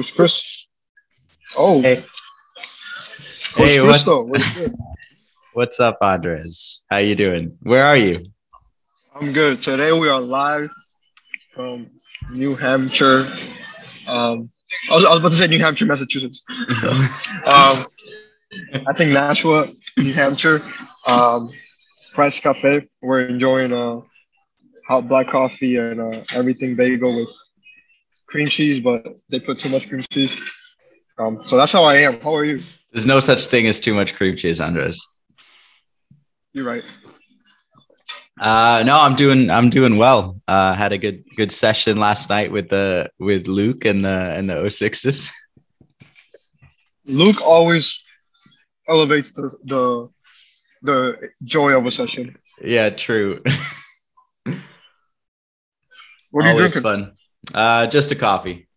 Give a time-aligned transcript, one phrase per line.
[0.00, 0.66] Coach Chris.
[1.58, 1.96] Oh, Hey.
[1.96, 2.04] Coach
[3.56, 4.70] Hey, Chris, what's- What's?
[5.52, 6.80] What's up, Andres?
[6.88, 7.58] How you doing?
[7.60, 8.24] Where are you?
[9.14, 9.60] I'm good.
[9.62, 10.70] Today we are live
[11.54, 11.90] from
[12.32, 13.24] New Hampshire.
[14.06, 14.48] Um,
[14.90, 16.42] I was, I was about to say New Hampshire, Massachusetts.
[16.48, 17.84] um,
[18.86, 20.62] I think Nashua, New Hampshire.
[21.06, 21.50] Um,
[22.14, 22.86] Price Cafe.
[23.02, 24.00] We're enjoying uh,
[24.88, 27.28] hot black coffee and uh, everything bagel with
[28.30, 30.36] cream cheese, but they put too much cream cheese.
[31.18, 32.20] Um, so that's how I am.
[32.20, 32.62] How are you?
[32.92, 35.04] There's no such thing as too much cream cheese, Andres.
[36.52, 36.84] You're right.
[38.40, 40.40] Uh, no, I'm doing I'm doing well.
[40.48, 44.48] Uh, had a good good session last night with the with Luke and the and
[44.48, 45.30] the 06s.
[47.04, 48.02] Luke always
[48.88, 50.08] elevates the the
[50.82, 52.36] the joy of a session.
[52.62, 53.42] Yeah, true.
[56.32, 56.82] What are you Always drinking?
[56.82, 57.12] fun.
[57.54, 58.68] Uh, just a coffee.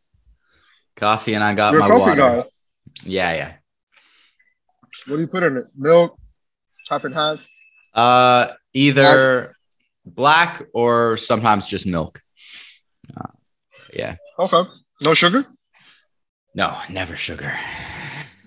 [0.95, 2.43] Coffee, and I got You're my coffee water.
[2.43, 2.43] guy.
[3.03, 3.53] Yeah, yeah.
[5.07, 5.65] What do you put in it?
[5.75, 6.17] Milk,
[6.89, 7.45] half and half.
[7.93, 9.55] Uh, either
[10.05, 12.21] black or sometimes just milk.
[13.15, 13.27] Uh,
[13.93, 14.15] yeah.
[14.39, 14.63] Okay.
[15.01, 15.43] No sugar?
[16.55, 17.53] No, never sugar.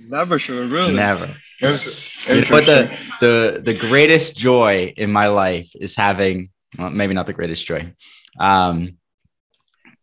[0.08, 0.94] Never sugar, really.
[0.94, 1.34] Never.
[1.60, 1.90] Inter-
[2.28, 7.14] You know what the, the the greatest joy in my life is having well, maybe
[7.14, 7.92] not the greatest joy
[8.38, 8.98] um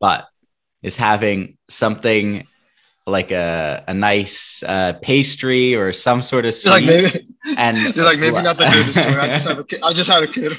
[0.04, 0.28] but
[0.82, 2.46] is having something
[3.08, 7.78] like a, a nice uh, pastry or some sort of You're like sweet maybe, and
[7.96, 8.98] you're like maybe not the greatest.
[8.98, 9.80] I just have a kid.
[9.81, 10.52] I just had a kid.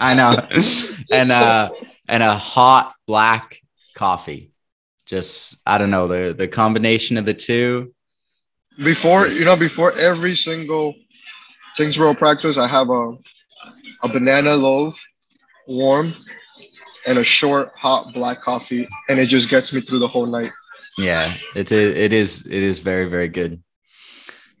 [0.00, 0.30] I know
[1.12, 1.70] and uh
[2.08, 3.60] and a hot black
[3.94, 4.52] coffee
[5.06, 7.68] just i don't know the the combination of the two
[8.92, 10.94] Before you know, before every single
[11.76, 13.04] Things World practice, I have a
[14.06, 14.94] a banana loaf,
[15.66, 16.12] warm,
[17.06, 20.52] and a short hot black coffee, and it just gets me through the whole night.
[20.96, 23.62] yeah it's a, it is it is very very good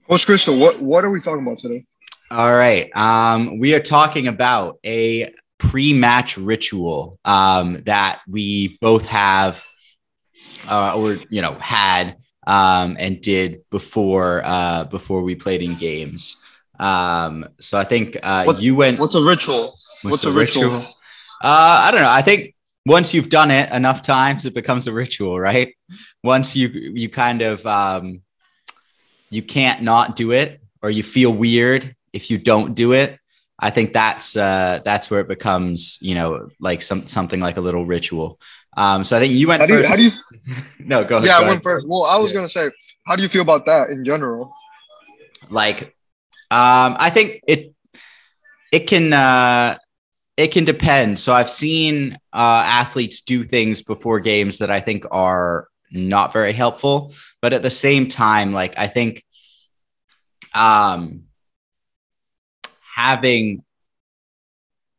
[0.08, 1.84] Coach Crystal, what what are we talking about today?
[2.30, 2.90] All right.
[2.96, 9.62] Um, we are talking about a pre-match ritual um, that we both have,
[10.66, 12.16] uh, or you know, had
[12.46, 16.36] um, and did before uh, before we played in games.
[16.78, 18.98] Um, so I think uh, What- you went.
[18.98, 19.74] What's a ritual?
[20.02, 20.76] What's the a ritual?
[20.76, 20.86] Uh,
[21.42, 22.10] I don't know.
[22.10, 22.54] I think
[22.86, 25.74] once you've done it enough times, it becomes a ritual, right?
[26.24, 28.22] Once you you kind of um,
[29.30, 33.18] you can't not do it, or you feel weird if you don't do it.
[33.60, 37.60] I think that's uh, that's where it becomes, you know, like some something like a
[37.60, 38.38] little ritual.
[38.76, 39.88] Um, so I think you went How do you, first.
[39.90, 40.10] how do you
[40.78, 41.28] no, go ahead.
[41.28, 41.62] yeah, go I went ahead.
[41.64, 41.88] first.
[41.88, 42.36] Well, I was Yeah.
[42.36, 42.70] gonna say,
[43.06, 44.52] how do you feel about that in general?
[45.50, 45.94] like
[46.50, 47.72] um i think it
[48.72, 49.78] it can uh
[50.38, 51.18] it can depend.
[51.18, 56.52] So i've seen uh athletes do things before games that i think are not very
[56.52, 57.14] helpful.
[57.42, 59.24] But at the same time like i think
[60.54, 61.24] um
[62.94, 63.64] having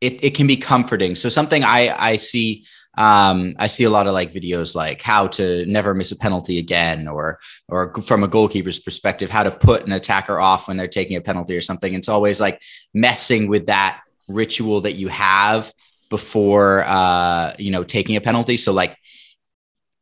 [0.00, 1.14] it, it can be comforting.
[1.14, 2.66] So something i i see
[2.98, 6.58] um i see a lot of like videos like how to never miss a penalty
[6.58, 10.88] again or or from a goalkeeper's perspective, how to put an attacker off when they're
[10.88, 11.94] taking a penalty or something.
[11.94, 12.60] It's always like
[12.92, 14.02] messing with that
[14.32, 15.72] ritual that you have
[16.08, 18.56] before, uh, you know, taking a penalty.
[18.56, 18.96] So like,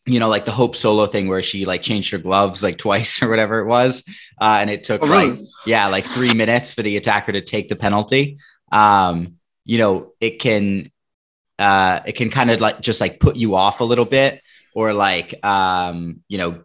[0.07, 3.23] you know, like the Hope Solo thing where she like changed her gloves like twice
[3.23, 4.05] or whatever it was,
[4.41, 5.31] uh, and it took Oh, really?
[5.31, 8.39] like yeah, like three minutes for the attacker to take the penalty.
[8.73, 9.35] Um,
[9.65, 10.91] you know, it can
[11.59, 14.41] uh, it can kind of like just like put you off a little bit,
[14.75, 16.63] or like um, you know,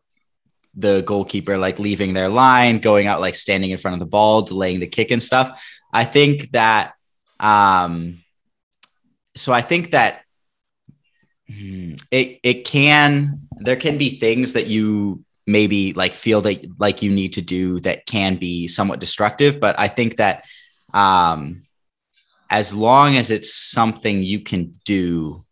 [0.76, 4.44] the goalkeeper like leaving their line, going out like standing in front of the ball,
[4.44, 5.62] delaying the kick and stuff.
[5.92, 6.94] I think that
[7.44, 8.24] um
[9.36, 10.22] so I think that
[11.48, 17.02] hmm, it it can there can be things that you maybe like feel that like
[17.02, 20.46] you need to do that can be somewhat destructive, but I think that
[20.94, 21.64] um
[22.50, 25.44] as long as it's something you can do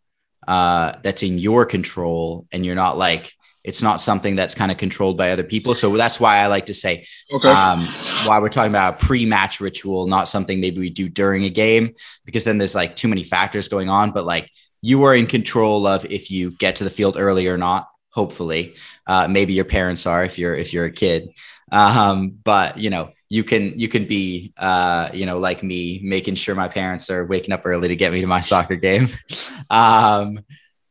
[0.48, 3.32] uh that's in your control and you're not like
[3.64, 5.74] it's not something that's kind of controlled by other people.
[5.74, 7.48] So that's why I like to say Okay.
[7.48, 7.80] um,
[8.24, 11.94] why we're talking about a pre-match ritual, not something maybe we do during a game,
[12.24, 14.10] because then there's like too many factors going on.
[14.10, 14.50] But like
[14.80, 17.88] you are in control of if you get to the field early or not.
[18.10, 18.74] Hopefully,
[19.06, 21.30] uh, maybe your parents are if you're if you're a kid.
[21.70, 26.34] Um, but you know you can you can be uh, you know like me, making
[26.34, 29.08] sure my parents are waking up early to get me to my soccer game.
[29.70, 30.40] um,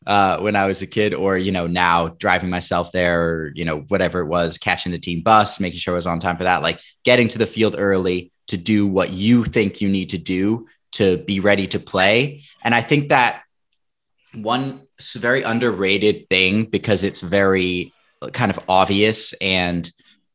[0.08, 3.66] uh, when I was a kid, or you know, now driving myself there, or you
[3.66, 6.44] know, whatever it was, catching the team bus, making sure I was on time for
[6.44, 10.18] that, like getting to the field early to do what you think you need to
[10.18, 12.44] do to be ready to play.
[12.64, 13.44] And I think that
[14.34, 17.94] one very underrated thing because it's very
[18.34, 19.90] kind of obvious and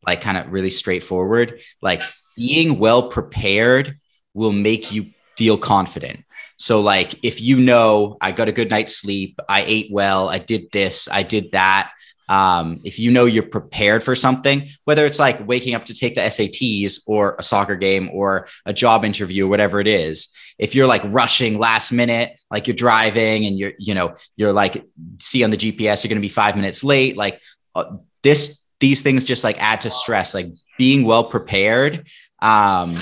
[0.07, 1.61] like kind of really straightforward.
[1.83, 2.03] Like
[2.37, 3.97] being well prepared
[4.35, 6.21] will make you feel confident.
[6.59, 10.39] So, like, if you know I got a good night's sleep, I ate well, I
[10.39, 11.93] did this, I did that.
[12.29, 16.17] Um, if you know you're prepared for something, whether it's like waking up to take
[16.17, 20.29] the SATs or a soccer game or a job interview, whatever it is,
[20.59, 24.85] if you're like rushing last minute, like you're driving and you're, you know, you're like,
[25.21, 27.41] see on the GPS, you're going to be five minutes late, like
[27.77, 30.47] uh, this, these things just like add to stress, like
[30.79, 32.07] being well prepared
[32.41, 32.99] um,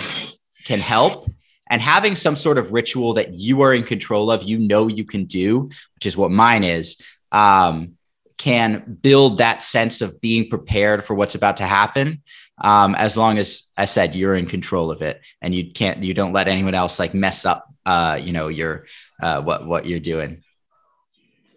[0.64, 1.30] can help
[1.74, 5.04] and having some sort of ritual that you are in control of, you know, you
[5.04, 5.62] can do,
[5.96, 7.96] which is what mine is, um,
[8.38, 12.22] can build that sense of being prepared for what's about to happen.
[12.58, 16.14] Um, as long as I said you're in control of it and you can't, you
[16.14, 18.86] don't let anyone else like mess up, uh, you know, your
[19.20, 20.44] uh, what what you're doing.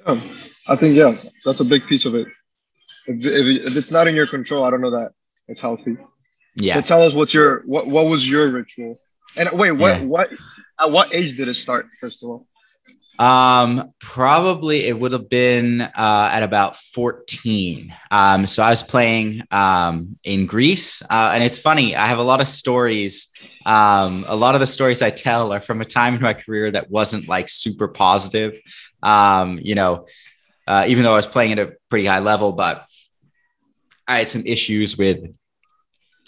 [0.07, 0.19] Yeah,
[0.67, 1.15] I think yeah,
[1.45, 2.25] that's a big piece of it.
[3.05, 5.11] If, if, if it's not in your control, I don't know that
[5.47, 5.95] it's healthy.
[6.55, 6.73] Yeah.
[6.73, 8.99] So tell us what's your what what was your ritual?
[9.39, 10.03] And wait, what yeah.
[10.03, 10.31] what
[10.79, 11.85] at what age did it start?
[11.99, 12.47] First of all.
[13.19, 17.91] Um, probably it would have been uh, at about 14.
[18.11, 21.95] Um, so I was playing um, in Greece, uh, and it's funny.
[21.95, 23.29] I have a lot of stories.
[23.65, 26.69] Um, a lot of the stories I tell are from a time in my career
[26.71, 28.59] that wasn't like super positive.
[29.01, 30.05] Um, you know,
[30.67, 32.85] uh, even though I was playing at a pretty high level, but
[34.07, 35.25] I had some issues with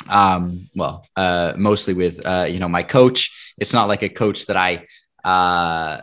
[0.07, 3.53] um, well, uh, mostly with, uh, you know, my coach.
[3.57, 4.85] It's not like a coach that I,
[5.23, 6.01] uh,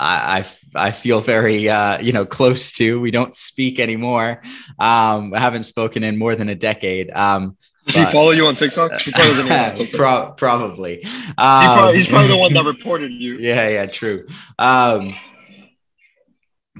[0.00, 0.44] I,
[0.76, 3.00] I, feel very, uh, you know, close to.
[3.00, 4.42] We don't speak anymore.
[4.78, 7.10] Um, I haven't spoken in more than a decade.
[7.10, 7.56] Um,
[7.86, 8.92] Does but, he follow you on TikTok?
[8.92, 9.90] on TikTok.
[9.92, 11.02] Pro- probably.
[11.04, 11.94] Um, he probably.
[11.96, 13.38] He's probably the one that reported you.
[13.38, 14.28] Yeah, yeah, true.
[14.58, 15.12] Um,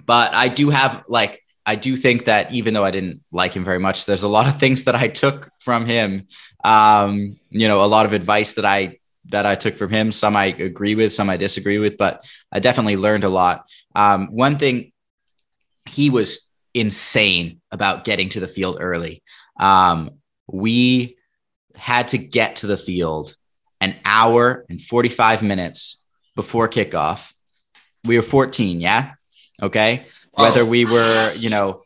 [0.06, 3.62] but I do have like I do think that even though I didn't like him
[3.62, 6.26] very much, there's a lot of things that I took from him.
[6.64, 10.10] Um, you know, a lot of advice that I that I took from him.
[10.10, 13.66] Some I agree with, some I disagree with, but I definitely learned a lot.
[13.94, 14.92] Um, one thing
[15.84, 19.22] he was insane about getting to the field early.
[19.60, 20.12] Um,
[20.46, 21.18] we
[21.74, 23.36] had to get to the field
[23.82, 26.02] an hour and 45 minutes
[26.34, 27.34] before kickoff.
[28.04, 29.12] We were 14, yeah?
[29.62, 30.06] Okay
[30.38, 31.82] whether we were, you know,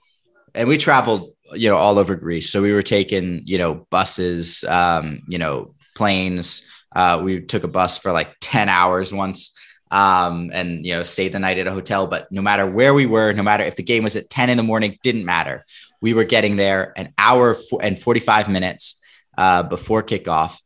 [0.54, 2.50] and we traveled, you know, all over Greece.
[2.50, 6.66] So we were taking, you know, buses, um, you know, planes.
[6.94, 9.56] Uh, we took a bus for like 10 hours once
[9.90, 12.06] um, and, you know, stayed the night at a hotel.
[12.06, 14.58] But no matter where we were, no matter if the game was at 10 in
[14.58, 15.64] the morning, didn't matter.
[16.02, 19.00] We were getting there an hour and 45 minutes
[19.38, 20.58] uh, before kickoff.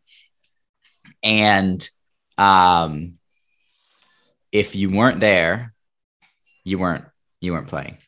[1.22, 1.88] And
[2.36, 3.14] um,
[4.50, 5.72] if you weren't there,
[6.64, 7.04] you weren't
[7.40, 7.98] you weren't playing.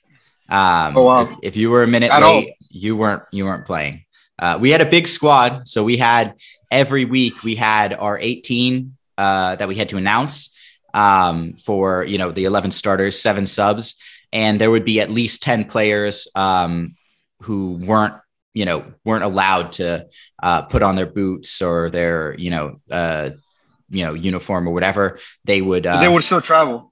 [0.48, 1.22] Um, oh, wow.
[1.22, 2.54] if, if, you were a minute At late, all.
[2.70, 4.04] you weren't you weren't playing.
[4.38, 6.34] Uh, we had a big squad, so we had
[6.70, 10.56] every week we had our 18 uh, that we had to announce
[10.94, 13.96] um, for you know the 11 starters, seven subs,
[14.32, 16.94] and there would be at least 10 players um,
[17.42, 18.14] who weren't
[18.54, 20.06] you know weren't allowed to
[20.42, 23.30] uh, put on their boots or their you know uh,
[23.90, 25.18] you know uniform or whatever.
[25.44, 26.87] They would they uh, would still travel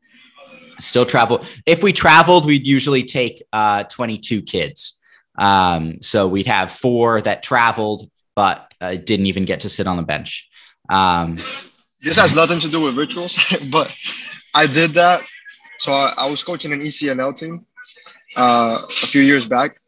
[0.79, 1.45] still travel.
[1.65, 5.01] If we traveled, we'd usually take uh, 22 kids.
[5.39, 9.97] Um, so we'd have four that traveled, but uh, didn't even get to sit on
[9.97, 10.49] the bench.
[10.89, 11.37] Um,
[12.01, 13.39] this has nothing to do with rituals,
[13.71, 13.91] but
[14.55, 15.23] I did that.
[15.79, 17.67] So I, I was coaching an ECNL team
[18.37, 19.81] uh, a few years back,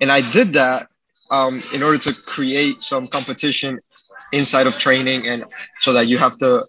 [0.00, 0.88] and I did that
[1.30, 3.78] um, in order to create some competition
[4.32, 5.44] inside of training, and
[5.80, 6.66] so that you have to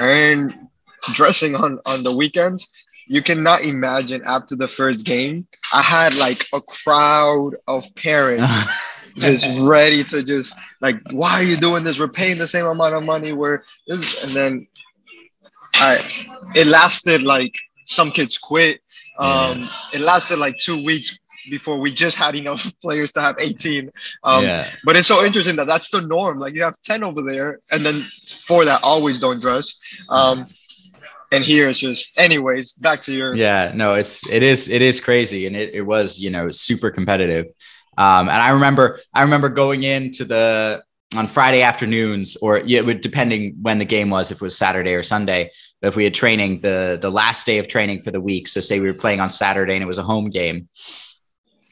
[0.00, 0.67] earn
[1.12, 2.68] dressing on on the weekends.
[3.06, 8.52] You cannot imagine after the first game i had like a crowd of parents
[9.18, 11.98] just ready to just like why are you doing this?
[11.98, 13.32] We're paying the same amount of money.
[13.32, 14.66] Where this and then
[15.74, 16.00] i
[16.54, 17.54] it lasted like
[17.86, 18.80] some kids quit.
[19.18, 19.68] Um yeah.
[19.94, 21.18] it lasted like two weeks
[21.50, 23.90] before we just had enough players to have 18
[24.24, 24.68] um yeah.
[24.84, 26.38] but it's so interesting that that's the norm.
[26.38, 28.06] Like you have 10 over there and then
[28.40, 29.80] four that always don't dress.
[30.08, 30.46] Um
[31.32, 35.00] and here it's just anyways back to your yeah no it's it is it is
[35.00, 35.46] crazy.
[35.46, 37.46] And it, it was you know super competitive.
[37.96, 40.82] Um and i remember i remember going into the
[41.16, 44.94] on friday afternoons or yeah would depending when the game was if it was saturday
[44.94, 45.50] or sunday
[45.82, 48.48] if we had training the the last day of training for the week.
[48.48, 50.68] So say we were playing on saturday and it was a home game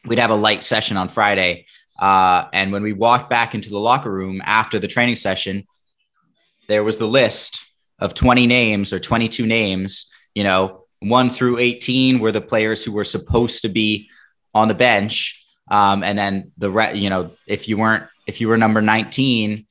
[0.04, 1.66] we'd have a light session on friday.
[1.98, 5.64] Uh, and when we walked back into the locker room after the training session
[6.68, 7.65] there was the list
[7.98, 12.92] of 20 names or 22 names, you know, one through 18 were the players who
[12.92, 14.08] were supposed to be
[14.54, 15.44] on the bench.
[15.70, 19.66] Um, and then the re- you know, if you weren't, if you were number 19,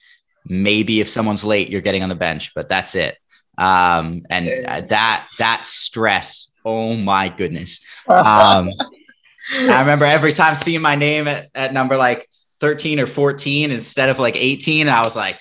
[0.47, 3.17] maybe if someone's late, you're getting on the bench, but that's it.
[3.57, 4.47] Um, and
[4.89, 7.79] that, that stress, oh my goodness.
[8.07, 8.69] Um,
[9.59, 12.29] I remember every time seeing my name at, at number like
[12.59, 15.39] 13 or 14 instead of like 18, I was like,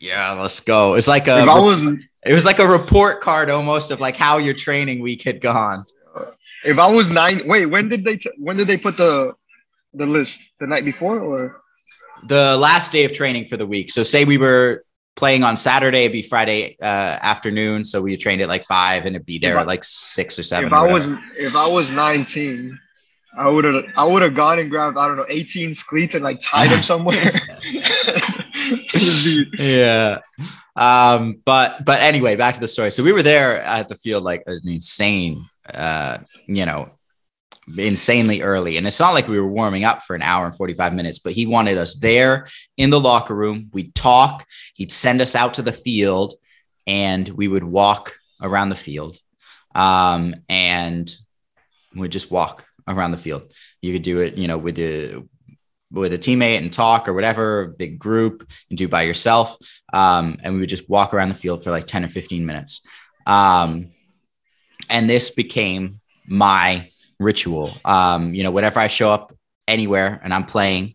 [0.00, 0.94] yeah, let's go.
[0.94, 1.82] It's like a, was,
[2.24, 5.84] it was like a report card almost of like how your training week had gone.
[6.64, 9.34] If I was nine, wait, when did they, t- when did they put the,
[9.94, 11.60] the list the night before or
[12.26, 13.90] the last day of training for the week?
[13.90, 14.84] So say we were
[15.16, 17.84] playing on Saturday, it'd be Friday uh, afternoon.
[17.84, 20.42] So we trained at like five and it'd be there I, at like six or
[20.42, 20.66] seven.
[20.66, 22.78] If or I was, if I was 19,
[23.36, 26.24] I would have I would have gone and grabbed I don't know 18 cleats and
[26.24, 27.32] like tied them somewhere.
[29.58, 30.18] yeah.
[30.76, 32.90] Um, but but anyway, back to the story.
[32.90, 36.90] So we were there at the field like an insane, uh, you know,
[37.76, 38.76] insanely early.
[38.76, 41.32] And it's not like we were warming up for an hour and 45 minutes, but
[41.32, 43.68] he wanted us there in the locker room.
[43.72, 46.34] We'd talk, he'd send us out to the field,
[46.86, 49.18] and we would walk around the field.
[49.74, 51.12] Um, and
[51.94, 53.52] we'd just walk around the field.
[53.82, 55.22] You could do it, you know, with a
[55.90, 59.56] with a teammate and talk or whatever, big group, and do by yourself.
[59.92, 62.86] Um, and we would just walk around the field for like 10 or 15 minutes.
[63.26, 63.92] Um,
[64.90, 67.74] and this became my ritual.
[67.84, 69.34] Um, you know, whenever I show up
[69.66, 70.94] anywhere and I'm playing,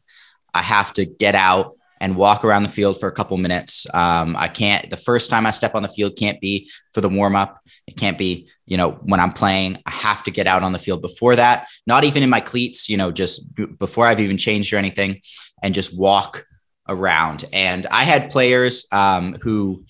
[0.53, 3.87] I have to get out and walk around the field for a couple minutes.
[3.93, 7.07] Um, I can't, the first time I step on the field can't be for the
[7.07, 7.61] warm up.
[7.87, 10.79] It can't be, you know, when I'm playing, I have to get out on the
[10.79, 14.37] field before that, not even in my cleats, you know, just b- before I've even
[14.37, 15.21] changed or anything
[15.61, 16.45] and just walk
[16.89, 17.45] around.
[17.53, 19.85] And I had players um, who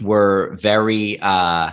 [0.00, 1.72] were very, uh,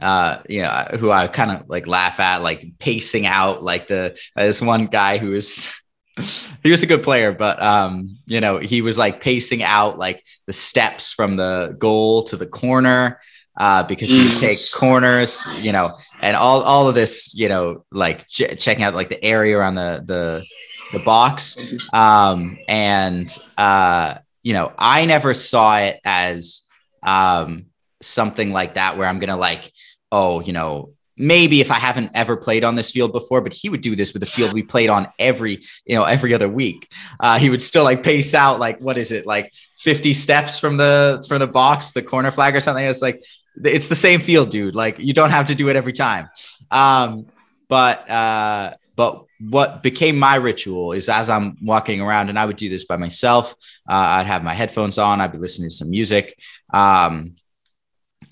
[0.00, 4.18] uh, you know, who I kind of like laugh at, like pacing out, like the,
[4.34, 5.68] uh, this one guy who was,
[6.62, 10.24] he was a good player, but um, you know, he was like pacing out like
[10.46, 13.20] the steps from the goal to the corner
[13.58, 15.90] uh, because he would take corners, you know,
[16.20, 19.74] and all all of this, you know, like ch- checking out like the area around
[19.74, 20.44] the the
[20.92, 21.56] the box,
[21.92, 26.62] um, and uh, you know, I never saw it as
[27.02, 27.66] um
[28.02, 29.70] something like that where I'm gonna like,
[30.10, 33.68] oh, you know, maybe if I haven't ever played on this field before, but he
[33.68, 36.90] would do this with the field we played on every, you know, every other week.
[37.20, 40.76] Uh, he would still like pace out like what is it, like 50 steps from
[40.76, 42.84] the from the box, the corner flag or something.
[42.84, 43.22] It's like
[43.56, 44.74] it's the same field, dude.
[44.74, 46.28] Like you don't have to do it every time.
[46.70, 47.26] Um,
[47.68, 52.56] but uh, but what became my ritual is as I'm walking around, and I would
[52.56, 53.54] do this by myself.
[53.88, 55.20] Uh, I'd have my headphones on.
[55.20, 56.38] I'd be listening to some music,
[56.72, 57.36] um,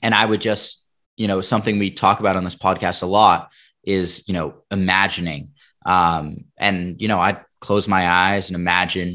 [0.03, 0.88] and I would just
[1.19, 3.51] you know, something we talk about on this podcast a lot
[3.83, 5.51] is, you know, imagining.
[5.85, 9.11] Um, and, you know, I'd close my eyes and imagine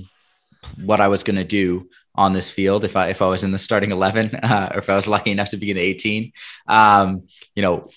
[0.84, 3.52] what I was going to do on this field if I if I was in
[3.52, 6.32] the starting eleven uh, or if I was lucky enough to be in the eighteen.
[6.68, 7.24] Um,
[7.56, 7.90] you know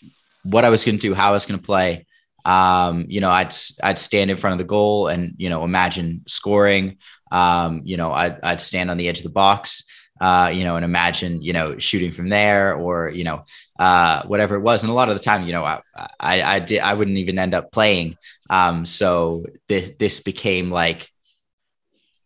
[0.42, 2.06] what I was going to do, how I was going to play.
[2.44, 6.22] Um, you know, I'd I'd stand in front of the goal and you know imagine
[6.26, 6.96] scoring.
[7.30, 9.84] Um, you know, I'd I'd stand on the edge of the box
[10.20, 13.44] uh, you know, and imagine, you know, shooting from there or, you know,
[13.78, 14.82] uh, whatever it was.
[14.82, 15.80] And a lot of the time, you know, I,
[16.18, 18.16] I, I did, I wouldn't even end up playing.
[18.48, 21.08] Um, so this, this became like,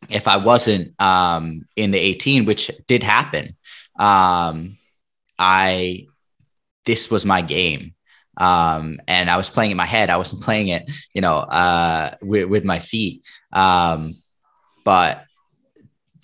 [0.08, 3.56] if I wasn't, um, in the 18, which did happen,
[3.98, 4.78] um,
[5.38, 6.06] I,
[6.84, 7.94] this was my game.
[8.36, 10.08] Um, and I was playing in my head.
[10.08, 13.22] I wasn't playing it, you know, uh, with, with my feet.
[13.52, 14.22] Um,
[14.84, 15.24] but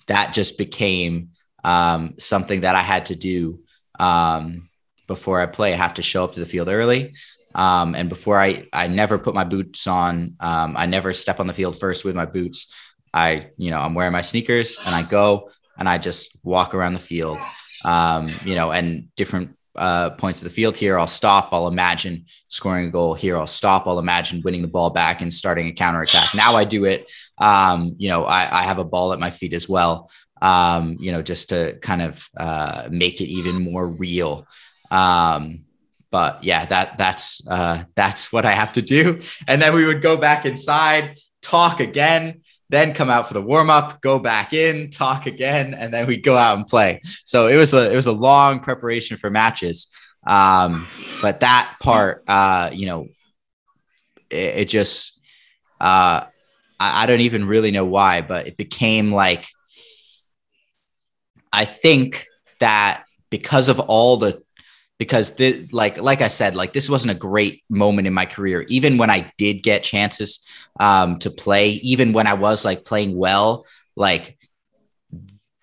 [0.07, 1.29] that just became,
[1.63, 3.59] um, something that I had to do
[3.99, 4.66] um,
[5.07, 5.73] before I play.
[5.73, 7.13] I have to show up to the field early.
[7.55, 10.35] Um, and before I, I never put my boots on.
[10.39, 12.71] Um, I never step on the field first with my boots.
[13.13, 16.93] I, you know, I'm wearing my sneakers and I go and I just walk around
[16.93, 17.39] the field,
[17.83, 20.99] um, you know, and different uh, points of the field here.
[20.99, 21.49] I'll stop.
[21.51, 23.37] I'll imagine scoring a goal here.
[23.37, 23.87] I'll stop.
[23.87, 26.35] I'll imagine winning the ball back and starting a counter attack.
[26.35, 27.09] Now I do it.
[27.37, 30.09] Um, you know, I, I, have a ball at my feet as well
[30.41, 34.47] um, you know, just to kind of uh, make it even more real.
[34.91, 35.65] Um,
[36.11, 39.21] but yeah, that that's uh, that's what I have to do.
[39.47, 43.69] And then we would go back inside, talk again, then come out for the warm
[43.69, 47.01] up, go back in, talk again, and then we'd go out and play.
[47.23, 49.87] So it was a it was a long preparation for matches.
[50.25, 50.85] Um,
[51.21, 53.07] but that part, uh, you know,
[54.29, 55.19] it, it just
[55.79, 56.25] uh,
[56.79, 59.45] I, I don't even really know why, but it became like
[61.51, 62.25] I think
[62.59, 64.43] that because of all the
[64.97, 68.65] because the like like I said, like this wasn't a great moment in my career.
[68.67, 70.45] Even when I did get chances
[70.79, 74.37] um, to play, even when I was like playing well, like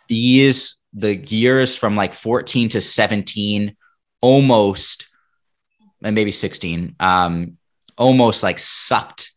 [0.08, 3.76] these the years from like 14 to 17
[4.20, 5.08] almost
[6.02, 7.56] and maybe 16 um
[7.98, 9.32] almost like sucked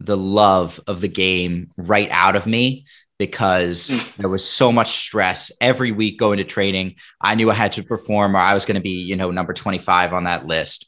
[0.00, 2.86] the love of the game right out of me
[3.18, 4.16] because mm.
[4.16, 6.96] there was so much stress every week going to training.
[7.20, 9.52] I knew I had to perform or I was going to be, you know, number
[9.52, 10.86] 25 on that list.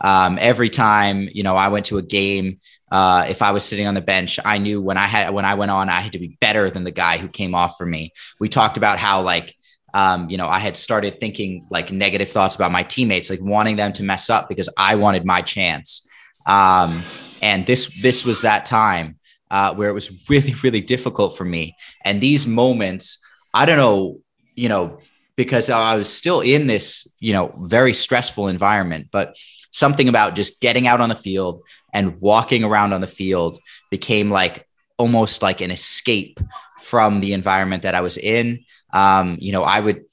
[0.00, 2.58] Um, every time, you know, I went to a game,
[2.90, 5.54] uh, if I was sitting on the bench, I knew when I had, when I
[5.54, 8.12] went on, I had to be better than the guy who came off for me.
[8.38, 9.54] We talked about how like,
[9.94, 13.76] um, you know, I had started thinking like negative thoughts about my teammates, like wanting
[13.76, 16.06] them to mess up because I wanted my chance.
[16.46, 17.02] Um,
[17.40, 19.18] and this, this was that time
[19.50, 21.76] uh, where it was really, really difficult for me.
[22.04, 23.18] And these moments,
[23.54, 24.20] I don't know,
[24.54, 24.98] you know,
[25.36, 29.36] because I was still in this, you know, very stressful environment, but
[29.70, 31.62] something about just getting out on the field
[31.92, 33.58] and walking around on the field
[33.90, 36.40] became like almost like an escape
[36.82, 38.64] from the environment that I was in.
[38.92, 40.04] Um, you know, I would,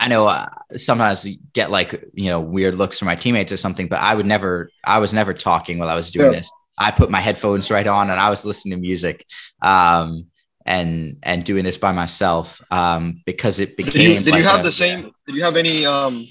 [0.00, 3.88] I know uh, sometimes get like, you know, weird looks from my teammates or something,
[3.88, 6.38] but I would never, I was never talking while I was doing yeah.
[6.38, 6.50] this.
[6.78, 9.24] I put my headphones right on and I was listening to music.
[9.62, 10.26] Um,
[10.66, 13.92] and and doing this by myself um, because it became.
[13.92, 15.12] Did you, did like you have a, the same?
[15.24, 16.26] Did you have any um,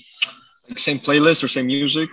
[0.75, 2.09] same playlist or same music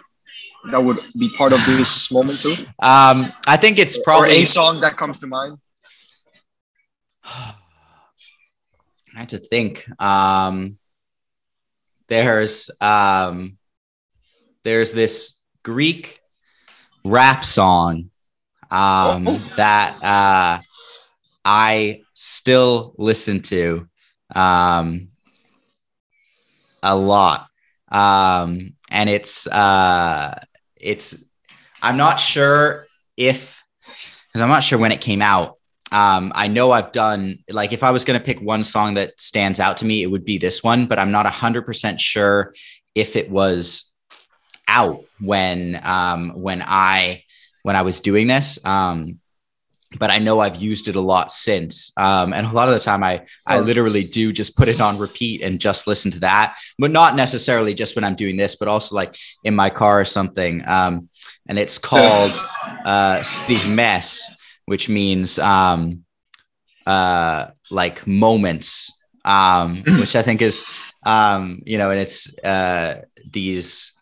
[0.70, 2.54] that would be part of this moment too?
[2.78, 5.58] Um, I think it's probably or a song that comes to mind.
[7.24, 7.54] I
[9.14, 9.84] have to think.
[10.00, 10.78] Um,
[12.06, 13.58] there's um,
[14.62, 16.20] there's this Greek
[17.04, 18.10] rap song
[18.72, 19.52] um, oh.
[19.56, 20.62] that uh,
[21.44, 23.86] I still listen to
[24.34, 25.08] um,
[26.82, 27.48] a lot,
[27.90, 30.40] um, and it's uh,
[30.76, 31.22] it's
[31.82, 33.62] I'm not sure if
[34.28, 35.58] because I'm not sure when it came out.
[35.90, 39.20] Um, I know I've done like if I was going to pick one song that
[39.20, 42.54] stands out to me, it would be this one, but I'm not 100% sure
[42.94, 43.94] if it was
[44.66, 47.24] out when um, when I
[47.62, 48.58] when I was doing this.
[48.64, 49.20] Um,
[49.98, 51.92] but I know I've used it a lot since.
[51.96, 54.98] Um, and a lot of the time I, I literally do just put it on
[54.98, 58.68] repeat and just listen to that, but not necessarily just when I'm doing this, but
[58.68, 60.62] also like in my car or something.
[60.66, 61.08] Um,
[61.48, 62.32] and it's called
[62.84, 63.22] uh,
[63.68, 64.30] Mess,
[64.66, 66.04] which means um,
[66.86, 68.92] uh, like moments,
[69.24, 70.64] um, which I think is,
[71.04, 73.92] um, you know, and it's uh, these,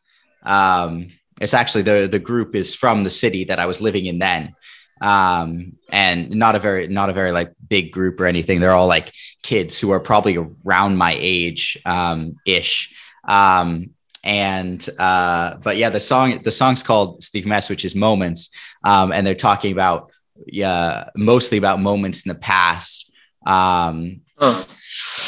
[0.42, 1.08] um,
[1.40, 4.54] it's actually the the group is from the city that I was living in then,
[5.00, 8.60] um, and not a very not a very like big group or anything.
[8.60, 12.94] They're all like kids who are probably around my age um, ish.
[13.24, 13.90] Um,
[14.22, 18.50] and uh, but yeah, the song the song's called Stigmes, which is moments,
[18.84, 20.12] um, and they're talking about
[20.46, 23.10] yeah mostly about moments in the past.
[23.46, 24.62] Um, oh.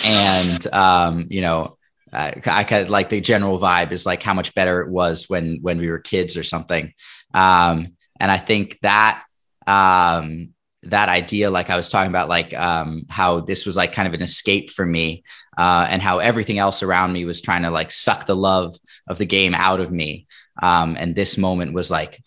[0.07, 1.79] and um, you know
[2.13, 5.29] uh, I kind of like the general vibe is like how much better it was
[5.29, 6.93] when when we were kids or something.
[7.35, 9.25] Um, and I think that
[9.67, 10.51] um,
[10.85, 14.15] that idea, like I was talking about, like um, how this was like kind of
[14.15, 15.23] an escape for me,
[15.57, 19.19] uh, and how everything else around me was trying to like suck the love of
[19.19, 20.27] the game out of me.
[20.63, 22.23] Um, and this moment was like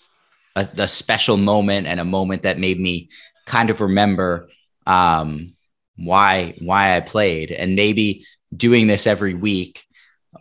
[0.56, 3.10] a, a, special moment and a moment that made me
[3.46, 4.50] kind of remember
[4.88, 5.54] um,
[5.96, 9.84] why why I played, and maybe doing this every week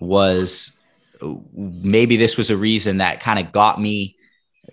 [0.01, 0.73] was
[1.53, 4.17] maybe this was a reason that kind of got me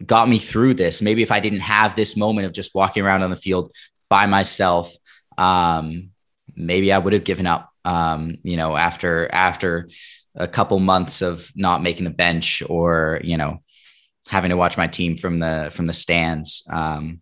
[0.06, 3.24] got me through this maybe if i didn't have this moment of just walking around
[3.24, 3.72] on the field
[4.10, 4.92] by myself
[5.38, 6.10] um,
[6.56, 9.90] maybe i would have given up um, you know after after
[10.36, 13.62] a couple months of not making the bench or you know
[14.28, 17.22] having to watch my team from the from the stands um,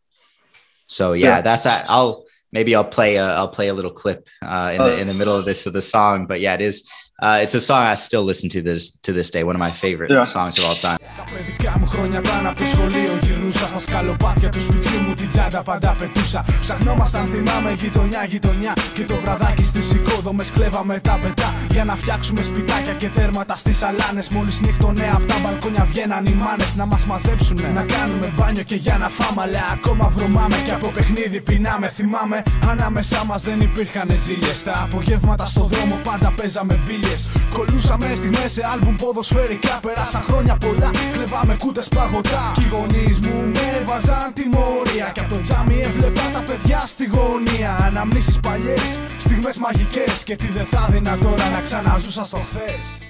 [0.88, 1.42] so yeah, yeah.
[1.42, 5.08] that's i'll maybe I'll play a, I'll play a little clip uh, in, the, in
[5.08, 6.26] the middle of this of the song.
[6.26, 6.90] But yeah, it is
[7.22, 9.44] uh, it's a song I still listen to this to this day.
[9.44, 10.24] One of my favorite yeah.
[10.24, 10.98] songs of all time.
[11.34, 15.64] παιδικά μου χρόνια ήταν από το σχολείο Γυρνούσα στα σκαλοπάτια τους σπιτιού μου Την τσάντα
[15.64, 21.84] πάντα πετούσα Ψαχνόμασταν θυμάμαι γειτονιά γειτονιά Και το βραδάκι στις οικόδομες κλέβαμε τα πετά Για
[21.84, 26.76] να φτιάξουμε σπιτάκια και τέρματα στις σαλάνες Μόλις νύχτωνε από τα μπαλκόνια βγαίναν οι μάνες
[26.76, 30.88] Να μας μαζέψουνε Να κάνουμε μπάνιο και για να φάμε Αλλά ακόμα βρωμάμε και από
[30.88, 37.30] παιχνίδι πεινάμε Θυμάμαι ανάμεσά μας δεν υπήρχαν ζήλιες Τα απογεύματα στο δρόμο πάντα παίζαμε μπίλιες
[37.54, 42.52] Κολούσαμε στιγμές σε άλμπουμ ποδοσφαιρικά Περάσαν χρόνια πολλά Κλεβάμε κούτες παγωτά.
[42.56, 45.12] Κι οι γονείς μου με βάζαν τιμωρία.
[45.14, 47.76] Και από το τζάμι έβλεπα τα παιδιά στη γωνία.
[47.82, 53.04] Αναμνήσεις παλιές, στιγμές μαγικές Και τι δεν θα δίνα τώρα να ξαναζούσα στο χθες.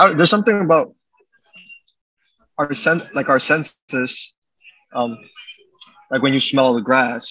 [0.00, 0.86] I, there's something about
[2.60, 4.12] our sense, like our senses,
[4.98, 5.10] um,
[6.10, 7.24] like when you smell the grass.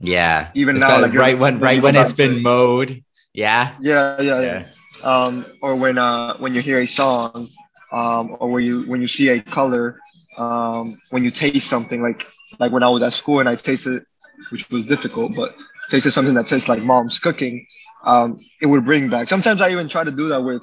[0.00, 0.38] Yeah.
[0.60, 2.20] Even It's now, got- like you're- right when when right you when go it's back
[2.20, 2.90] to- been mowed.
[3.38, 3.76] Yeah.
[3.80, 4.62] Yeah, yeah, yeah.
[4.62, 4.66] Yeah.
[5.04, 7.48] Um, or when uh when you hear a song,
[7.92, 10.00] um, or when you when you see a color,
[10.36, 12.26] um, when you taste something like
[12.58, 14.02] like when I was at school and I tasted,
[14.50, 15.54] which was difficult, but
[15.88, 17.66] tasted something that tastes like mom's cooking,
[18.04, 19.28] um, it would bring back.
[19.28, 20.62] Sometimes I even try to do that with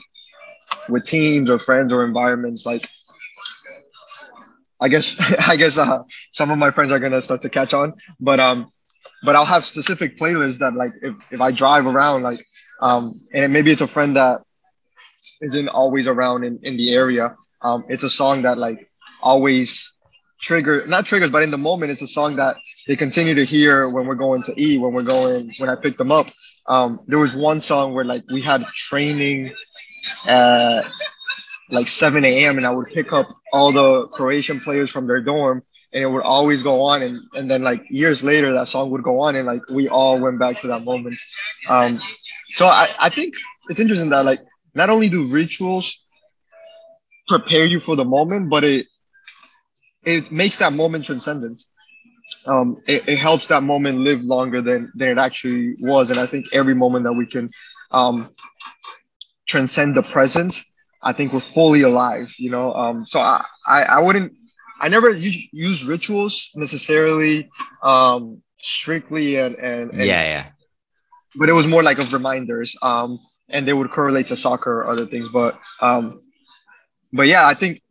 [0.90, 2.66] with teams or friends or environments.
[2.66, 2.88] Like,
[4.82, 5.16] I guess
[5.48, 6.00] I guess uh,
[6.32, 8.68] some of my friends are gonna start to catch on, but um,
[9.24, 12.40] but I'll have specific playlists that like if if I drive around like
[12.82, 14.42] um, and maybe it's a friend that
[15.42, 17.36] isn't always around in, in the area.
[17.62, 18.90] Um, it's a song that like
[19.22, 19.94] always
[20.42, 22.58] trigger, not triggers, but in the moment, it's a song that
[22.88, 25.98] they continue to hear when we're going to eat, when we're going, when I pick
[25.98, 26.28] them up.
[26.68, 29.54] Um, there was one song where like we had training
[30.26, 30.84] at
[31.70, 32.58] like 7 a.m.
[32.58, 36.24] and I would pick up all the Croatian players from their dorm and it would
[36.24, 37.02] always go on.
[37.02, 40.20] And, and then like years later, that song would go on and like we all
[40.20, 41.18] went back to that moment.
[41.68, 42.00] Um,
[42.56, 43.36] so I, I think
[43.70, 44.40] it's interesting that like
[44.74, 46.00] not only do rituals
[47.28, 48.88] prepare you for the moment, but it
[50.06, 51.64] it makes that moment transcendent.
[52.46, 56.28] Um, it, it helps that moment live longer than than it actually was, and I
[56.28, 57.50] think every moment that we can
[57.92, 58.30] um,
[59.48, 60.64] transcend the present,
[61.02, 62.34] I think we're fully alive.
[62.38, 64.34] You know, um, so I, I I wouldn't
[64.82, 67.50] I never use, use rituals necessarily
[67.84, 70.50] um, strictly and, and, and Yeah, yeah.
[71.38, 73.20] But it was more like of reminders um
[73.50, 76.22] and they would correlate to soccer or other things but um
[77.14, 77.82] but yeah i think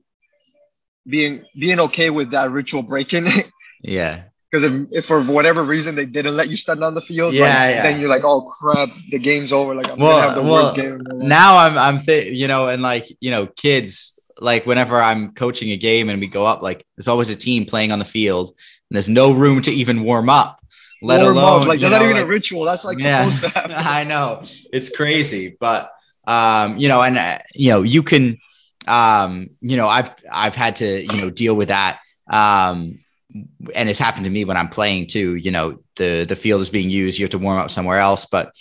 [1.06, 3.26] being being okay with that ritual breaking
[3.82, 4.22] Yeah.
[4.50, 7.42] because if, if for whatever reason they didn't let you stand on the field Yeah,
[7.44, 7.82] like, yeah.
[7.82, 10.64] then you're like oh crap the game's over like i'm Well, gonna have the well,
[10.64, 11.28] worst game of my life.
[11.28, 15.70] now I'm I'm th- you know, and like you know, kids like whenever I'm coaching
[15.70, 18.48] a game and we go up, like there's always a team playing on the field,
[18.48, 20.63] and there's no room to even warm up,
[21.04, 22.64] let alone like that's not even like- a ritual.
[22.64, 23.28] That's like Yeah.
[23.28, 23.72] supposed to happen.
[23.76, 24.42] I know.
[24.72, 25.90] It's crazy, but
[26.26, 28.38] um, you know, and uh, you know, you can,
[28.86, 33.00] um, you know, I've I've had to you know deal with that, um,
[33.74, 35.34] and it's happened to me when I'm playing too.
[35.34, 38.26] You know, the the field is being used, you have to warm up somewhere else,
[38.26, 38.52] but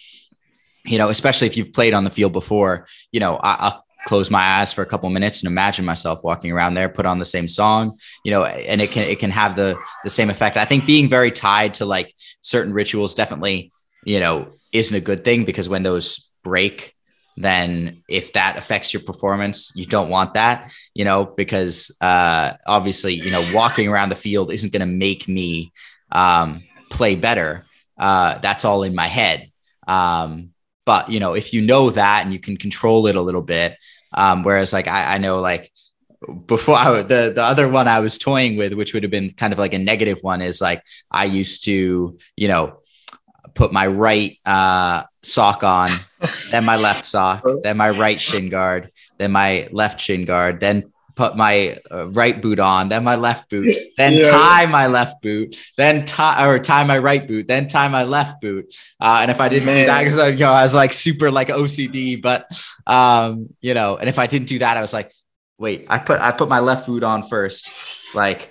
[0.86, 4.30] you know, especially if you've played on the field before, you know, I, I'll close
[4.30, 7.26] my eyes for a couple minutes and imagine myself walking around there, put on the
[7.26, 10.58] same song, you know, and it can it can have the the same effect.
[10.58, 13.72] I think being very tied to like certain rituals definitely,
[14.06, 16.94] you know, isn't a good thing because when those break,
[17.38, 23.14] then if that affects your performance, you don't want that, you know, because uh obviously,
[23.16, 25.72] you know, walking around the field isn't going to make me
[26.12, 27.66] um play better.
[27.98, 29.50] Uh that's all in my head.
[29.88, 30.53] Um
[30.86, 33.78] but you know, if you know that and you can control it a little bit,
[34.14, 35.72] um, whereas like I, I know like
[36.46, 39.54] before I, the the other one I was toying with, which would have been kind
[39.54, 42.80] of like a negative one, is like I used to, you know,
[43.54, 45.90] put my right uh, sock on,
[46.52, 50.93] then my left sock, then my right shin guard, then my left shin guard, then
[51.16, 54.30] put my uh, right boot on, then my left boot, then Yeah.
[54.30, 58.42] tie my left boot, then tie or tie my right boot, then tie my left
[58.42, 58.74] boot.
[59.00, 61.50] Uh, and if I didn't do that, because you know I was like super like
[61.50, 62.48] OCD, but
[62.88, 65.12] um, you know, and if I didn't do that, I was like,
[65.58, 67.70] wait, I put I put my left boot on first,
[68.16, 68.50] like.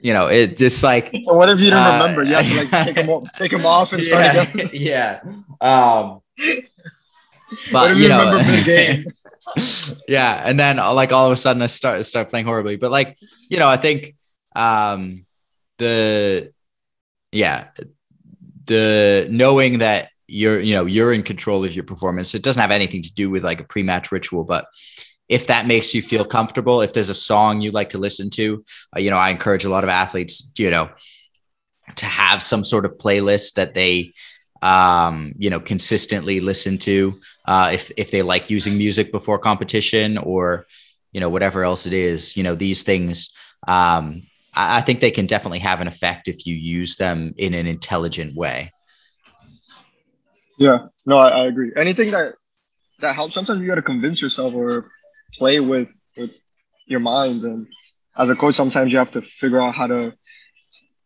[0.00, 2.70] You know, it just like what if you don't Uh, remember you have to like
[2.84, 5.20] take them off, take them off and start yeah, again yeah.
[5.62, 6.20] Um,
[7.72, 8.40] but you know,
[10.08, 12.76] yeah, and then uh, like all of a sudden I start start playing horribly.
[12.76, 14.14] But like you know, I think
[14.54, 15.26] um,
[15.78, 16.52] the
[17.32, 17.68] yeah
[18.66, 22.34] the knowing that you're you know you're in control of your performance.
[22.34, 24.66] It doesn't have anything to do with like a pre-match ritual, but
[25.28, 28.64] if that makes you feel comfortable, if there's a song you like to listen to,
[28.94, 30.90] uh, you know, I encourage a lot of athletes, you know,
[31.96, 34.12] to have some sort of playlist that they,
[34.64, 37.20] um, you know, consistently listen to.
[37.44, 40.66] Uh, if if they like using music before competition or,
[41.12, 43.30] you know, whatever else it is, you know, these things.
[43.68, 47.52] Um, I, I think they can definitely have an effect if you use them in
[47.52, 48.72] an intelligent way.
[50.58, 51.72] Yeah, no, I, I agree.
[51.76, 52.32] Anything that
[53.00, 53.34] that helps.
[53.34, 54.90] Sometimes you got to convince yourself or
[55.36, 56.30] play with with
[56.86, 57.42] your mind.
[57.42, 57.66] And
[58.16, 60.14] as a coach, sometimes you have to figure out how to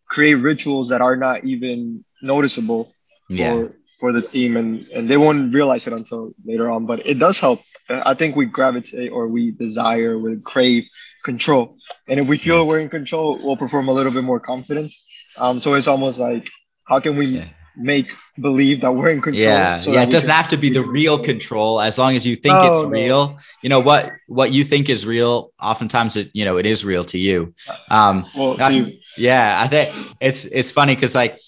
[0.07, 2.92] create rituals that are not even noticeable
[3.29, 3.53] Yeah.
[3.55, 6.87] for for the team, and and they won't realize it until later on.
[6.87, 7.61] But it does help.
[7.91, 10.88] I think we gravitate or we desire, we crave
[11.25, 15.05] control, and if we feel we're in control, we'll perform a little bit more confidence.
[15.37, 16.49] Um, so it's almost like
[16.85, 17.45] how can we Yeah.
[17.77, 19.43] make believe that we're in control.
[19.43, 20.03] Yeah, so yeah.
[20.03, 21.81] It doesn't have to be the real control.
[21.81, 22.88] as long as you think No, it's no.
[22.88, 23.38] real.
[23.62, 25.53] You know what what you think is real.
[25.61, 27.55] Oftentimes, it you know it is real to you.
[27.91, 28.93] Um, Well, I- you.
[29.17, 31.38] yeah, I think it's it's funny because like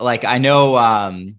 [0.00, 1.36] like I know um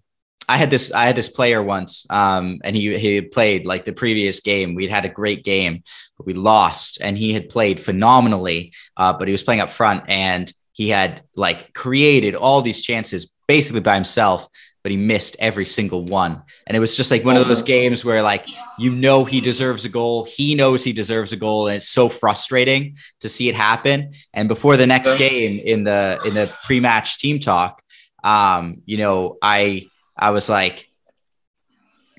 [0.48, 3.94] I had this I had this player once um and he he played like the
[3.94, 4.76] previous game.
[4.76, 5.84] We'd had a great game
[6.18, 10.04] but we lost and he had played phenomenally uh but he was playing up front
[10.08, 14.48] and he had like created all these chances basically by himself
[14.84, 16.42] but he missed every single one.
[16.66, 18.46] And it was just like one of those games where like
[18.80, 20.26] you know he deserves a goal.
[20.26, 24.14] He knows he deserves a goal and it's so frustrating to see it happen.
[24.34, 27.82] And before the next game in the in the pre-match team talk
[28.24, 30.88] um you know i i was like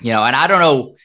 [0.00, 0.96] you know and i don't know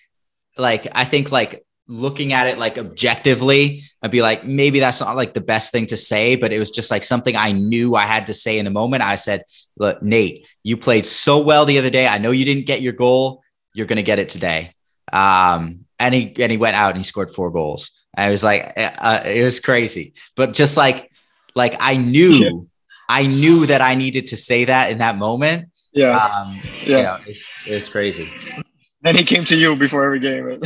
[0.58, 5.16] like i think like looking at it like objectively i'd be like maybe that's not
[5.16, 8.02] like the best thing to say but it was just like something i knew i
[8.02, 9.02] had to say in the moment.
[9.02, 9.44] I said
[9.78, 12.06] look nate you played so well the other day.
[12.08, 13.42] I know you didn't get your goal.
[13.74, 14.74] You're to get it today.
[15.14, 17.92] Um and he and he went out and he scored four goals.
[18.14, 20.14] I was like uh, it was crazy.
[20.36, 21.10] But just like
[21.56, 22.68] like i knew.
[23.10, 26.98] I knew that i needed to say that in that moment Yeah, um yeah.
[26.98, 28.30] yeah it's, it's crazy
[29.04, 30.48] Then he came to you before every game.
[30.50, 30.64] and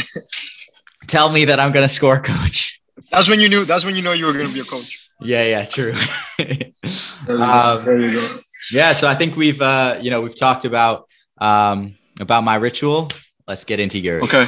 [1.08, 2.80] tell me that i'm going to score coach
[3.12, 3.66] That's when you knew.
[3.66, 5.10] That's when you know you were going to be a coach.
[5.22, 5.94] yeah yeah true
[6.38, 7.44] There you, go.
[7.44, 8.28] Um, there you go.
[8.72, 11.08] yeah so i think we've uh you know we've talked about
[11.40, 13.10] um about my ritual
[13.48, 14.48] let's get into yours Okay.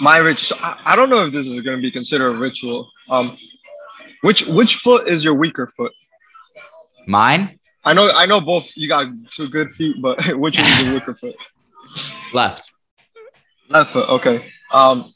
[0.00, 0.56] My ritual.
[0.56, 2.88] So I, I don't know if this is going to be considered a ritual.
[3.10, 3.36] Um,
[4.22, 5.92] which which foot is your weaker foot?
[7.06, 8.76] Mine I know I know both.
[8.76, 11.36] You got two good feet, but which one is the weaker foot?
[12.34, 12.70] left
[13.70, 14.08] Left foot.
[14.08, 14.50] Okay.
[14.72, 15.14] Um,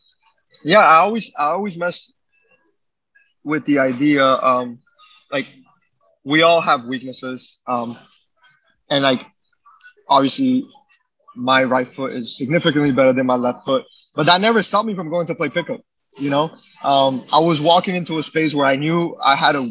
[0.62, 0.78] yeah.
[0.78, 2.12] I always I always mess
[3.42, 4.24] with the idea.
[4.24, 4.78] Um,
[5.30, 5.48] like
[6.22, 7.60] we all have weaknesses.
[7.66, 7.98] Um,
[8.88, 9.26] and like
[10.08, 10.68] obviously
[11.34, 14.94] my right foot is significantly better than my left foot, but that never stopped me
[14.94, 15.80] from going to play pickup.
[16.16, 19.68] You know, um, I was walking into a space where I knew I had a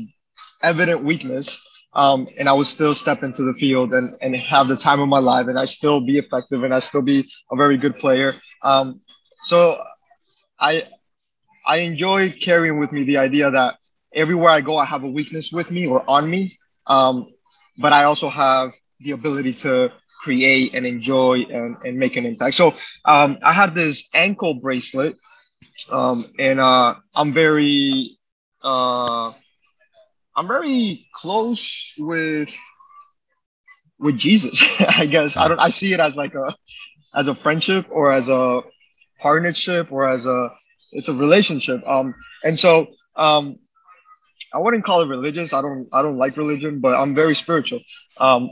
[0.61, 1.61] evident weakness,
[1.95, 5.07] um, and I would still step into the field and, and have the time of
[5.07, 8.33] my life, and I still be effective, and I still be a very good player.
[8.63, 9.01] Um,
[9.43, 9.81] so
[10.59, 10.83] I
[11.65, 13.75] I enjoy carrying with me the idea that
[14.13, 17.27] everywhere I go, I have a weakness with me or on me, um,
[17.77, 22.55] but I also have the ability to create and enjoy and, and make an impact.
[22.55, 22.73] So
[23.05, 25.17] um, I had this ankle bracelet,
[25.91, 28.17] um, and uh, I'm very
[28.63, 29.33] uh,
[30.35, 32.53] I'm very close with
[33.99, 34.63] with Jesus.
[34.79, 35.59] I guess I don't.
[35.59, 36.55] I see it as like a
[37.15, 38.61] as a friendship or as a
[39.19, 40.49] partnership or as a
[40.91, 41.87] it's a relationship.
[41.87, 43.59] Um, and so um,
[44.53, 45.53] I wouldn't call it religious.
[45.53, 47.81] I don't I don't like religion, but I'm very spiritual.
[48.17, 48.49] Um,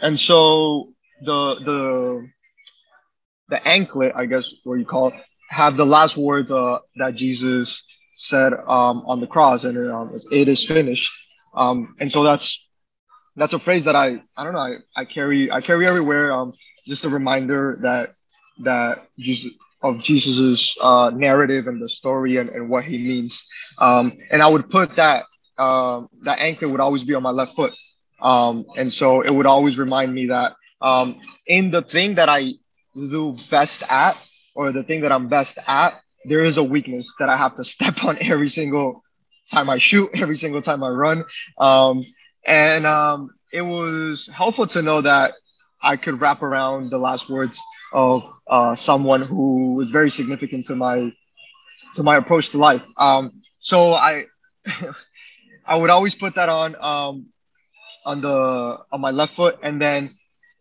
[0.00, 2.28] and so the the
[3.48, 5.14] the anklet, I guess, what you call it,
[5.48, 7.84] have the last words uh, that Jesus
[8.20, 11.12] said um, on the cross, and um, it is finished.
[11.54, 12.64] Um, and so that's
[13.36, 16.32] that's a phrase that I I don't know I, I carry I carry everywhere.
[16.32, 16.52] Um,
[16.86, 18.10] just a reminder that
[18.60, 19.52] that Jesus
[19.82, 23.46] of Jesus's uh, narrative and the story and, and what he means.
[23.78, 25.24] Um, and I would put that
[25.56, 27.74] uh, that anchor would always be on my left foot.
[28.20, 32.54] Um, and so it would always remind me that um, in the thing that I
[32.94, 34.20] do best at,
[34.54, 37.64] or the thing that I'm best at, there is a weakness that I have to
[37.64, 39.02] step on every single
[39.50, 41.24] time I shoot, every single time I run.
[41.58, 42.04] Um,
[42.46, 45.34] and um, it was helpful to know that
[45.82, 50.76] I could wrap around the last words of uh, someone who was very significant to
[50.76, 51.12] my
[51.94, 52.84] to my approach to life.
[52.96, 54.26] Um, so I
[55.66, 57.26] I would always put that on um,
[58.04, 60.10] on the on my left foot, and then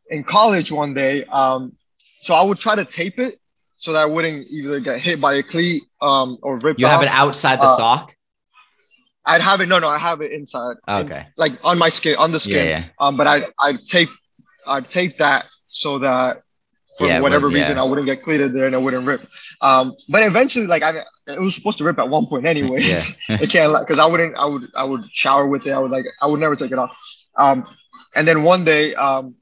[0.10, 1.74] in college one day, um,
[2.22, 3.36] so I would try to tape it
[3.80, 6.80] so that I wouldn't either get hit by a cleat um, or rip.
[6.80, 7.06] you have off.
[7.06, 8.16] it outside the Uh, sock
[9.26, 9.68] I'd have it.
[9.68, 10.78] No, no, I have it inside.
[10.88, 12.68] okay like on my skin, on the skin.
[12.68, 14.10] yeah Um, but I I tape
[14.68, 16.42] I tape that so that
[16.98, 17.60] for Yeah, whatever yeah.
[17.60, 19.22] reason I wouldn't get cleated there and I wouldn't rip.
[19.62, 23.10] Um, but eventually, like I, it was supposed to rip at one point anyways.
[23.30, 24.36] yeah it can't because I wouldn't.
[24.36, 24.64] I would.
[24.76, 25.72] I would shower with it.
[25.72, 26.06] I would like.
[26.22, 26.92] I would never take it off.
[27.38, 27.66] Um,
[28.16, 29.36] and then one day, um,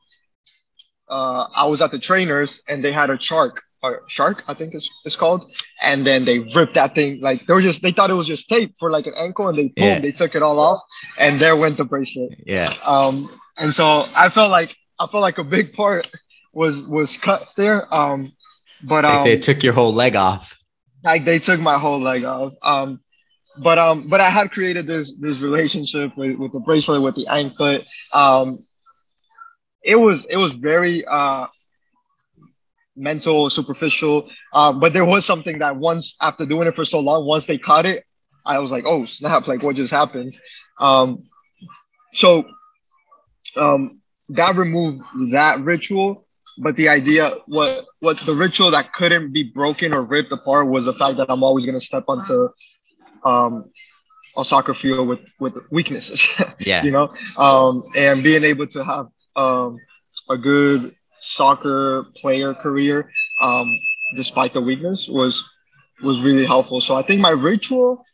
[1.09, 3.63] uh, I was at the trainers and they had a shark.
[3.83, 7.53] A shark, I think it's, it's called, and then they ripped that thing like they
[7.53, 9.85] were just they thought it was just tape for like an ankle, and they boom,
[9.85, 9.99] Yeah.
[9.99, 10.81] they took it all off,
[11.19, 12.31] and there went the bracelet.
[12.45, 16.09] yeah Um, and so I felt like I felt like a big part
[16.53, 17.85] was was cut there.
[17.93, 18.31] Um,
[18.83, 20.57] but um, like they took your whole leg off
[21.03, 22.53] like they took my whole leg off.
[22.63, 22.99] Um,
[23.59, 27.27] but um, but I had created this this relationship with, with the bracelet with the
[27.27, 27.85] anklet.
[28.11, 28.59] Um,
[29.83, 31.47] it was it was very uh,
[32.97, 34.29] mental, superficial.
[34.53, 37.57] Uh, but there was something that once after doing it for so long, once they
[37.57, 38.03] caught it,
[38.45, 39.47] I was like, oh snap!
[39.47, 40.35] Like what just happened?
[40.79, 41.23] Um,
[42.13, 42.45] so
[43.55, 46.25] um, that removed that ritual.
[46.59, 50.85] But the idea, what what the ritual that couldn't be broken or ripped apart was
[50.85, 52.49] the fact that I'm always gonna step onto
[53.23, 53.65] um,
[54.35, 56.27] a soccer field with with weaknesses.
[56.59, 56.83] Yeah.
[56.83, 59.77] you know, um, and being able to have um,
[60.29, 63.77] a good soccer player career, um,
[64.15, 65.43] despite the weakness, was
[66.03, 66.79] was really helpful.
[66.79, 68.05] So I think my ritual,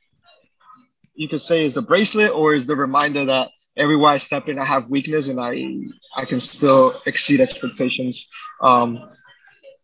[1.16, 4.60] you could say, is the bracelet, or is the reminder that everywhere I step in,
[4.60, 5.84] I have weakness, and I
[6.16, 8.28] I can still exceed expectations
[8.62, 9.10] um,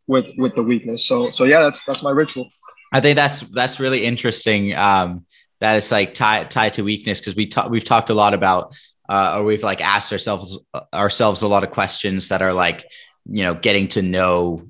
[0.08, 1.06] with with the weakness.
[1.06, 2.50] So so yeah, that's that's my ritual.
[2.92, 4.74] I think that's that's really interesting.
[4.76, 5.26] Um,
[5.60, 8.74] that it's like tied tied to weakness because we talk we've talked a lot about
[9.10, 10.60] uh, or we've like asked ourselves
[10.94, 12.86] ourselves a lot of questions that are like
[13.26, 14.64] you know getting to know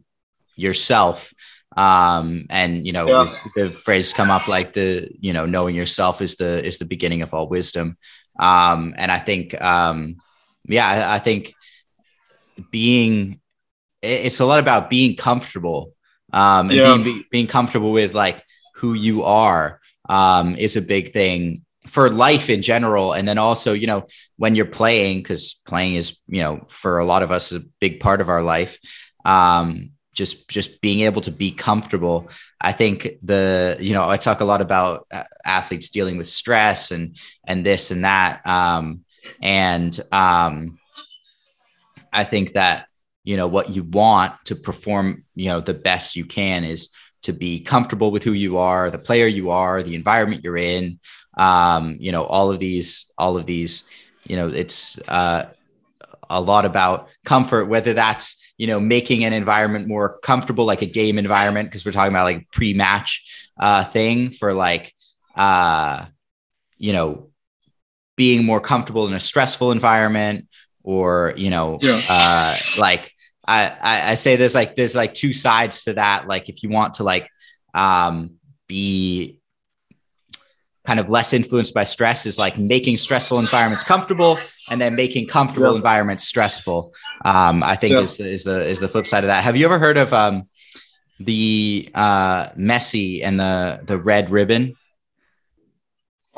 [0.55, 1.33] yourself
[1.77, 3.25] um and you know Yeah.
[3.55, 7.21] the phrase come up like the you know knowing yourself is the is the beginning
[7.21, 7.97] of all wisdom
[8.39, 10.21] um and i think um
[10.65, 11.53] yeah i, I think
[12.71, 13.39] being
[14.01, 15.93] it's a lot about being comfortable
[16.33, 16.97] um and Yeah.
[17.03, 18.43] being being comfortable with like
[18.75, 23.13] who you are um is a big thing for life in general.
[23.13, 27.06] And then also you know when you're playing because playing is you know for a
[27.06, 28.80] lot of us a big part of our life
[29.25, 32.30] um just just being able to be comfortable.
[32.60, 35.08] I think the you know i talk a lot about
[35.45, 39.04] athletes dealing with stress and and this and that um
[39.41, 40.78] and um
[42.12, 42.88] i think that
[43.23, 46.89] you know what you want to perform you know the best you can is
[47.23, 50.99] to be comfortable with who you are the player you are the environment you're in
[51.38, 53.84] um you know all of these all of these
[54.25, 55.45] you know it's uh
[56.29, 60.86] a lot about comfort whether that's you know making an environment more comfortable like a
[60.86, 64.93] game environment because we're talking about like pre-match uh thing for like
[65.36, 66.05] uh
[66.77, 67.29] you know
[68.15, 70.47] being more comfortable in a stressful environment
[70.84, 72.01] or you know Yeah.
[72.10, 73.13] uh like
[73.55, 73.59] I,
[73.91, 76.95] I i say there's like there's like two sides to that like if you want
[76.95, 77.25] to like
[77.73, 78.13] um
[78.67, 79.39] be
[80.85, 84.38] kind of less influenced by stress is like making stressful environments comfortable
[84.69, 85.81] and then making comfortable Yeah.
[85.81, 86.93] environments stressful
[87.25, 88.01] um i think Yeah.
[88.07, 90.47] is, is the is the flip side of that have you ever heard of um
[91.19, 94.75] the uh messi and the the red ribbon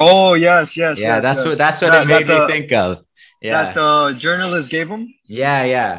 [0.04, 1.00] Oh yes, yes.
[1.00, 1.46] yeah yes, that's yes.
[1.46, 3.04] what that's what That- it made that me the- think of
[3.42, 5.14] yeah That the journalist gave him.
[5.28, 5.94] yeah yeah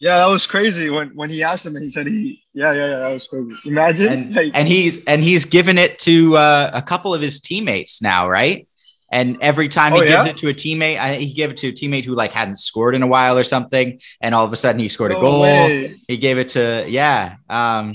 [0.00, 2.42] Yeah, that was crazy when when he asked him and he said he.
[2.54, 2.98] Yeah, yeah, yeah.
[3.00, 3.52] That was crazy.
[3.66, 4.08] Imagine.
[4.08, 8.00] and, like, and he's and he's given it to uh, a couple of his teammates
[8.00, 8.66] now, right?
[9.12, 10.30] And every time he Oh, gives yeah?
[10.30, 12.94] it to a teammate, I, he gave it to a teammate who like hadn't scored
[12.94, 15.42] in a while or something, and all of a sudden he scored a goal.
[15.42, 15.96] way.
[16.08, 17.36] He gave it to yeah.
[17.50, 17.94] Um,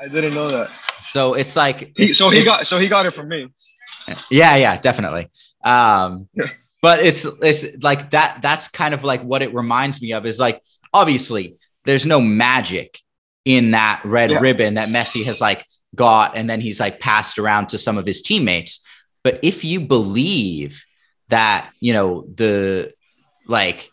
[0.00, 0.70] I didn't know that.
[1.04, 3.48] so it's like He, so he got so he got it from me.
[4.30, 5.28] yeah yeah definitely
[5.64, 6.28] um
[6.80, 10.38] but it's it's like that that's kind of like what it reminds me of is
[10.38, 10.62] like
[11.00, 11.44] obviously
[11.84, 12.98] there's no magic
[13.44, 14.40] in that red Yeah.
[14.40, 15.60] ribbon that messi has like
[15.94, 18.80] got and then he's like passed around to some of his teammates
[19.24, 20.84] but if you believe
[21.28, 22.92] that you know the
[23.46, 23.90] like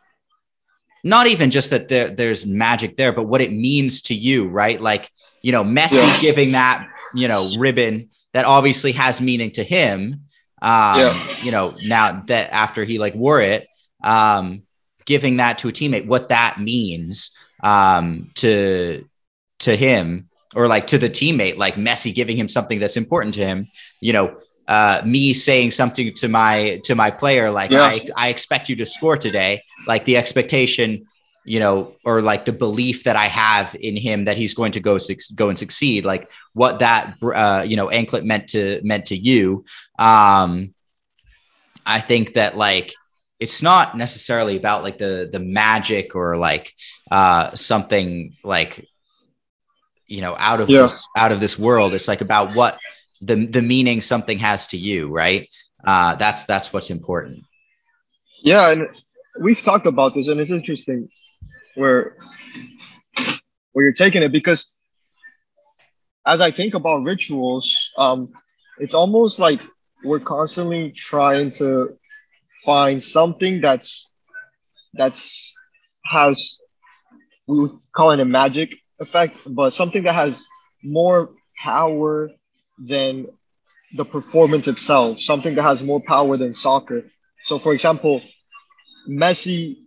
[1.03, 4.79] not even just that there, there's magic there but what it means to you right
[4.81, 5.09] like
[5.41, 6.21] you know messi Yeah.
[6.21, 10.21] giving that you know ribbon that obviously has meaning to him
[10.61, 11.27] um Yeah.
[11.45, 13.67] you know now that after he like wore it
[14.03, 14.63] um
[15.05, 17.31] giving that to a teammate what that means
[17.63, 19.05] um to
[19.59, 23.45] to him or like to the teammate like messi giving him something that's important to
[23.45, 23.67] him.
[24.01, 24.37] You know
[24.67, 27.83] uh me saying something to my to my player like Yeah.
[27.83, 29.61] i i expect you to score today.
[29.87, 31.05] Like the expectation
[31.45, 34.79] you know or like the belief that i have in him that he's going to
[34.79, 34.97] go
[35.35, 39.65] go and succeed like what that uh you know anklet meant to meant to you.
[39.99, 40.73] Um
[41.85, 42.93] i think that like
[43.43, 46.65] it's not necessarily about like the the magic or like
[47.17, 48.07] uh something
[48.55, 48.71] like
[50.07, 50.83] you know out of Yeah.
[50.83, 51.89] this out of this world.
[51.93, 52.73] It's like about what
[53.29, 55.43] the the meaning something has to you right?
[55.91, 57.39] Uh that's that's what's important.
[58.51, 58.81] Yeah, and
[59.45, 60.99] we've talked about this, and it's interesting
[61.75, 62.01] where
[63.73, 64.61] where you're taking it because
[66.25, 67.65] as I think about rituals,
[67.97, 68.19] um,
[68.83, 69.59] it's almost like
[70.03, 71.97] we're constantly trying to
[72.65, 74.09] find something that's
[74.93, 75.53] that's
[76.05, 76.59] has
[77.47, 80.45] we would call it a magic effect, but something that has
[80.83, 82.29] more power
[82.79, 83.27] than
[83.95, 87.03] the performance itself, something that has more power than soccer.
[87.43, 88.21] So, for example,
[89.09, 89.77] Messi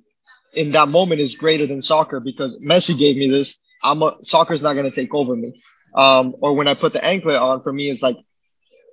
[0.55, 3.57] in that moment is greater than soccer because Messi gave me this.
[3.83, 5.63] I'm a soccer's not gonna take over me.
[5.95, 8.17] Um, or when I put the anklet on, for me, it's like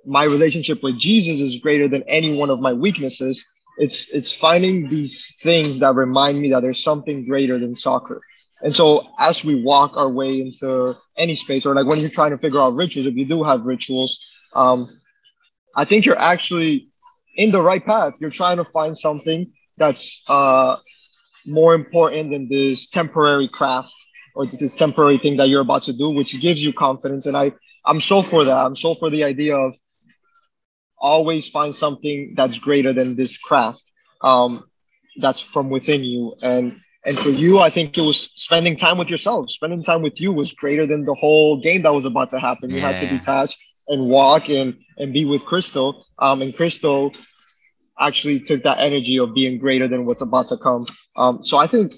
[0.06, 3.44] my relationship with Jesus is greater than any one of my weaknesses.
[3.76, 8.20] It's it's finding these things that remind me that there's something greater than soccer.
[8.62, 12.30] And so as we walk our way into any space, or like when you're trying
[12.30, 14.20] to figure out rituals, if you do have rituals,
[14.54, 14.88] um,
[15.76, 16.88] I think you're actually
[17.36, 18.14] in the right path.
[18.20, 20.76] You're trying to find something that's uh,
[21.46, 23.94] more important than this temporary craft
[24.34, 27.26] or this temporary thing that you're about to do, which gives you confidence.
[27.26, 27.52] And I,
[27.84, 28.56] I'm so for that.
[28.56, 29.74] I'm so for the idea of
[31.04, 33.84] always find something that's greater than this craft
[34.22, 34.64] um,
[35.20, 36.34] that's from within you.
[36.42, 39.50] And and for you, I think it was spending time with yourself.
[39.50, 42.70] Spending time with you was greater than the whole game that was about to happen.
[42.70, 46.06] You had to detach and walk and and be with Crystal.
[46.18, 47.12] Um, and Crystal
[48.00, 50.86] actually took that energy of being greater than what's about to come.
[51.16, 51.92] Um, so I think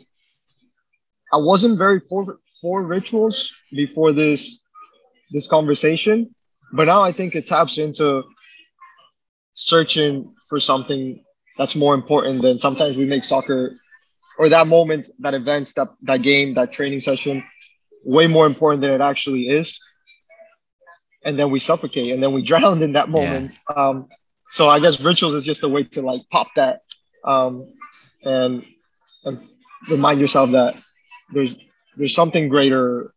[1.32, 4.60] I wasn't very for for rituals before this
[5.30, 6.34] this conversation,
[6.72, 8.24] but now I think it taps into
[9.56, 11.24] searching for something
[11.56, 13.80] that's more important than sometimes we make soccer
[14.38, 17.42] or that moment, that event, that that game, that training session
[18.04, 19.80] way more important than it actually is.
[21.24, 23.58] And then we suffocate and then we drown in that moment.
[23.68, 23.88] Yeah.
[23.88, 24.08] Um,
[24.50, 26.82] so I guess rituals is just a way to like pop that
[27.24, 27.72] um,
[28.22, 28.62] and
[29.24, 29.42] and
[29.88, 30.76] remind yourself that
[31.32, 31.56] there's
[31.96, 33.10] there's something greater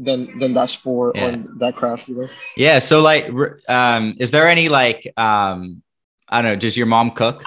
[0.00, 1.28] than than that sport yeah.
[1.28, 3.30] or that craft you know yeah so like
[3.68, 5.82] um is there any like um
[6.28, 7.44] i don't know does your mom cook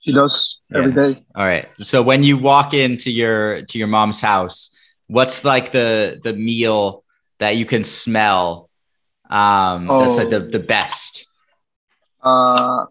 [0.00, 1.12] she does every yeah.
[1.12, 1.24] day.
[1.36, 4.76] all right so when you walk into your to your mom's house
[5.06, 7.04] what's like the the meal
[7.38, 8.68] that you can smell
[9.30, 10.00] um oh.
[10.00, 11.28] that's like the, the best
[12.22, 12.84] uh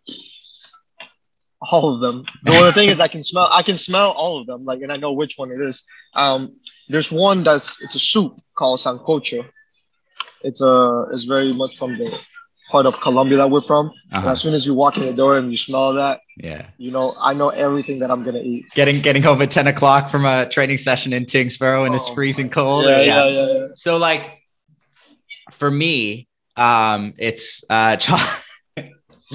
[1.72, 2.26] all of them.
[2.44, 3.50] The the thing is, I can smell.
[3.52, 4.66] I can smell all of them.
[4.66, 5.84] Like, and I know which one it is.
[6.14, 6.56] Um,
[6.90, 9.48] there's one that's it's a soup called sancocho.
[10.42, 12.18] It's a it's very much from the
[12.70, 13.92] part of Colombia that we're from.
[14.12, 14.30] Uh-huh.
[14.30, 17.16] as soon as you walk in the door and you smell that, yeah, you know,
[17.20, 18.66] I know everything that I'm gonna eat.
[18.74, 22.10] Getting getting home at ten o'clock from a training session in Tyngsboro and oh, it's
[22.10, 22.86] freezing cold.
[22.86, 24.42] Yeah, yeah, yeah, yeah, So like,
[25.52, 27.96] for me, um, it's uh.
[28.04, 28.42] Cho-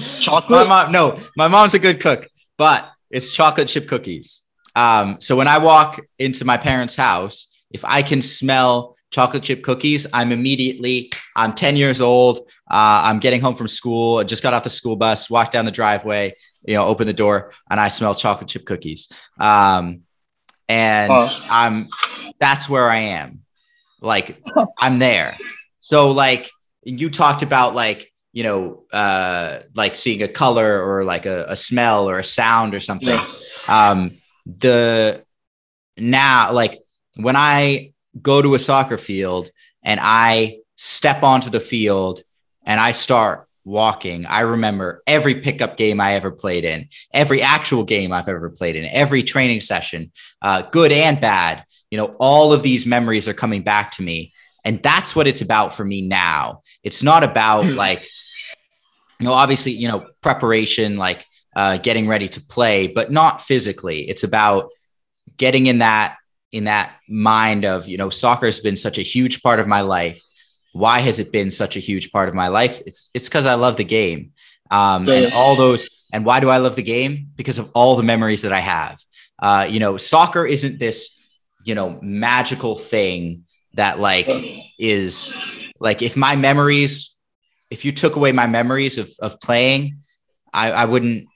[0.01, 0.67] chocolate.
[0.67, 2.27] My mom, no, my mom's a good cook,
[2.57, 4.41] but it's chocolate chip cookies.
[4.75, 9.63] Um, so when I walk into my parents' house, if I can smell chocolate chip
[9.63, 12.39] cookies, I'm immediately, I'm 10 years old.
[12.69, 14.19] Uh, I'm getting home from school.
[14.19, 16.35] I just got off the school bus, walked down the driveway,
[16.65, 19.11] you know, open the door and I smell chocolate chip cookies.
[19.39, 20.03] Um,
[20.69, 21.47] and oh.
[21.49, 21.85] I'm,
[22.39, 23.41] that's where I am.
[23.99, 24.41] Like
[24.79, 25.37] I'm there.
[25.79, 26.49] So like
[26.83, 31.55] you talked about like you know, uh, like seeing a color or like a, a
[31.55, 33.09] smell or a sound or something.
[33.09, 33.89] Yeah.
[33.89, 35.23] Um, the
[35.97, 36.81] now, like
[37.15, 39.51] when I go to a soccer field
[39.83, 42.23] and I step onto the field
[42.65, 47.83] and I start walking, I remember every pickup game I ever played in, every actual
[47.83, 50.11] game I've ever played in, every training session,
[50.41, 51.65] uh, good and bad.
[51.91, 54.33] You know, all of these memories are coming back to me.
[54.63, 56.61] And that's what it's about for me now.
[56.83, 58.01] It's not about like,
[59.21, 64.09] you know, obviously, you know, preparation, like uh, getting ready to play, but not physically.
[64.09, 64.69] It's about
[65.37, 66.17] getting in that
[66.51, 69.81] in that mind of, you know, soccer has been such a huge part of my
[69.81, 70.21] life.
[70.73, 72.81] Why has it been such a huge part of my life?
[72.87, 74.31] It's it's because I love the game.
[74.71, 77.27] Um, and all those and why do I love the game?
[77.35, 78.99] Because of all the memories that I have.
[79.37, 81.19] Uh, you know, soccer isn't this,
[81.63, 83.45] you know, magical thing
[83.75, 84.27] that like
[84.79, 85.35] is
[85.79, 87.10] like if my memories
[87.71, 89.99] if you took away my memories of, of playing,
[90.53, 91.27] I, I wouldn't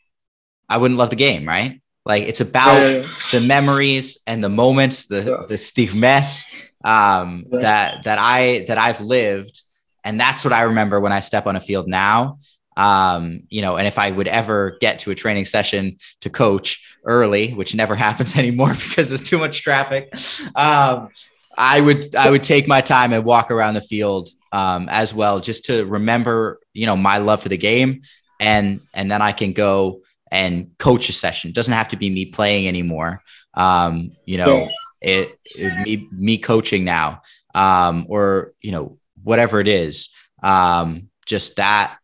[0.67, 1.81] I wouldn't love the game, right?
[2.05, 3.39] Like it's about yeah, yeah, yeah.
[3.39, 6.45] the memories and the moments, the the Steve Mess
[6.83, 9.63] um, that that I that I've lived,
[10.03, 12.37] and that's what I remember when I step on a field now.
[12.77, 16.85] Um, you know, and if I would ever get to a training session to coach
[17.05, 20.13] early, which never happens anymore because there's too much traffic,
[20.55, 21.09] um,
[21.57, 25.39] I would I would take my time and walk around the field um, as well,
[25.39, 28.01] just to remember, you know, my love for the game,
[28.39, 30.01] and and then I can go
[30.31, 31.49] and coach a session.
[31.49, 33.21] It doesn't have to be me playing anymore.
[33.53, 34.69] Um, you know,
[35.01, 37.21] it, it me me coaching now,
[37.53, 40.09] um, or you know, whatever it is.
[40.43, 41.97] Um, just that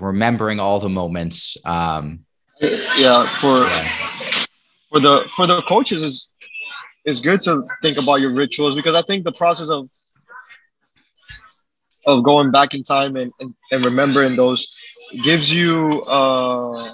[0.00, 1.56] remembering all the moments.
[1.64, 2.24] Um,
[2.60, 3.88] yeah, for yeah.
[4.90, 6.28] for the for the coaches is
[7.06, 9.88] it's good to think about your rituals because I think the process of
[12.06, 14.76] of going back in time and, and, and remembering those
[15.24, 16.92] gives you uh,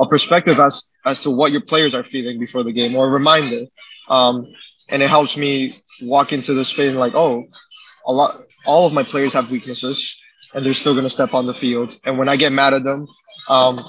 [0.00, 3.10] a perspective as as to what your players are feeling before the game or a
[3.10, 3.66] reminder.
[4.08, 4.46] Um,
[4.90, 7.44] and it helps me walk into the space and like, oh,
[8.06, 10.20] a lot all of my players have weaknesses
[10.54, 11.94] and they're still gonna step on the field.
[12.04, 13.06] And when I get mad at them,
[13.48, 13.84] um,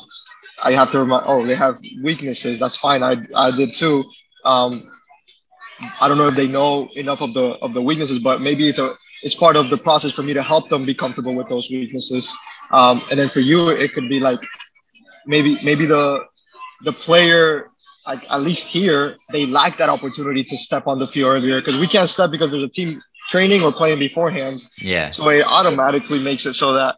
[0.63, 2.59] I have to remind, oh, they have weaknesses.
[2.59, 3.03] That's fine.
[3.03, 4.03] I I did too.
[4.45, 4.89] Um,
[6.01, 8.79] I don't know if they know enough of the of the weaknesses, but maybe it's
[8.79, 11.69] a it's part of the process for me to help them be comfortable with those
[11.69, 12.33] weaknesses.
[12.71, 14.39] Um, and then for you, it could be like
[15.25, 16.25] maybe maybe the
[16.83, 17.69] the player
[18.07, 21.77] like at least here they lack that opportunity to step on the field earlier because
[21.77, 24.59] we can't step because there's a team training or playing beforehand.
[24.81, 25.11] Yeah.
[25.11, 26.97] So it automatically makes it so that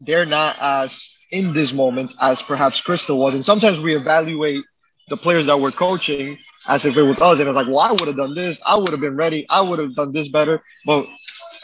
[0.00, 3.34] they're not as in this moment as perhaps Crystal was.
[3.34, 4.64] And sometimes we evaluate
[5.08, 6.38] the players that we're coaching
[6.68, 7.40] as if it was us.
[7.40, 8.60] And it's like, well, I would have done this.
[8.66, 9.46] I would have been ready.
[9.48, 10.62] I would have done this better.
[10.86, 11.06] But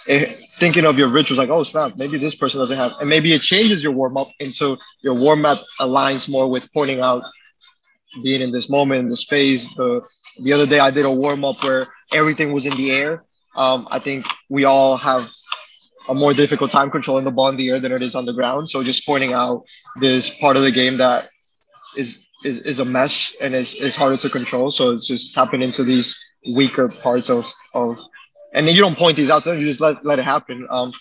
[0.06, 0.28] it,
[0.58, 2.92] thinking of your rituals, like, oh, snap, maybe this person doesn't have.
[3.00, 7.00] And maybe it changes your warm up into your warm up aligns more with pointing
[7.00, 7.22] out
[8.22, 9.72] being in this moment, in the space.
[9.74, 10.02] The,
[10.42, 13.24] the other day, I did a warm up where everything was in the air.
[13.56, 15.30] Um, I think we all have
[16.08, 18.32] a more difficult time controlling the ball in the air than it is on the
[18.32, 18.68] ground.
[18.68, 19.64] So just pointing out
[20.00, 21.28] this part of the game that
[21.96, 24.70] is is, is a mesh and is, is harder to control.
[24.70, 27.98] So it's just tapping into these weaker parts of of
[28.52, 30.66] and then you don't point these out, so you just let, let it happen.
[30.70, 30.92] Um,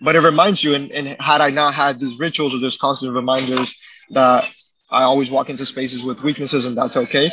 [0.00, 3.12] but it reminds you, and, and had I not had these rituals or these constant
[3.14, 3.74] reminders
[4.10, 4.48] that
[4.90, 7.30] I always walk into spaces with weaknesses and that's okay,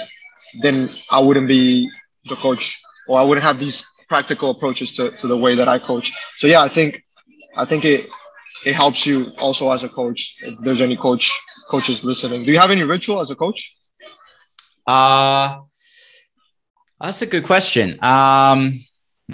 [0.62, 1.90] then I wouldn't be
[2.26, 5.80] the coach or I wouldn't have these practical approaches to, to the way that I
[5.80, 6.12] coach.
[6.38, 7.04] So yeah, I think
[7.56, 8.10] I think it
[8.66, 10.36] it helps you also as a coach.
[10.42, 11.40] If there's any coach
[11.72, 13.74] coaches listening, do you have any ritual as a coach?
[14.86, 15.60] Uh
[17.00, 17.98] that's a good question.
[18.04, 18.86] Um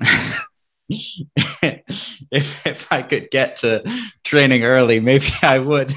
[0.90, 3.84] if if I could get to
[4.24, 5.94] training early, maybe I would.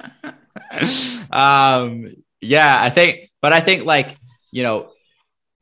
[1.32, 4.16] um yeah, I think but I think like,
[4.52, 4.92] you know,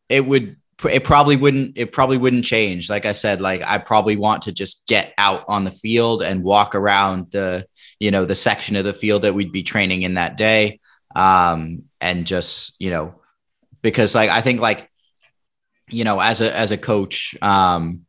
[0.09, 4.15] it would it probably wouldn't it probably wouldn't change like i said like i probably
[4.15, 7.67] want to just get out on the field and walk around the
[8.01, 10.81] you know the section of the field that we'd be training in that day.
[11.15, 13.15] Um and just you know
[13.83, 14.89] because like i think like
[15.89, 18.07] you know as a as a coach um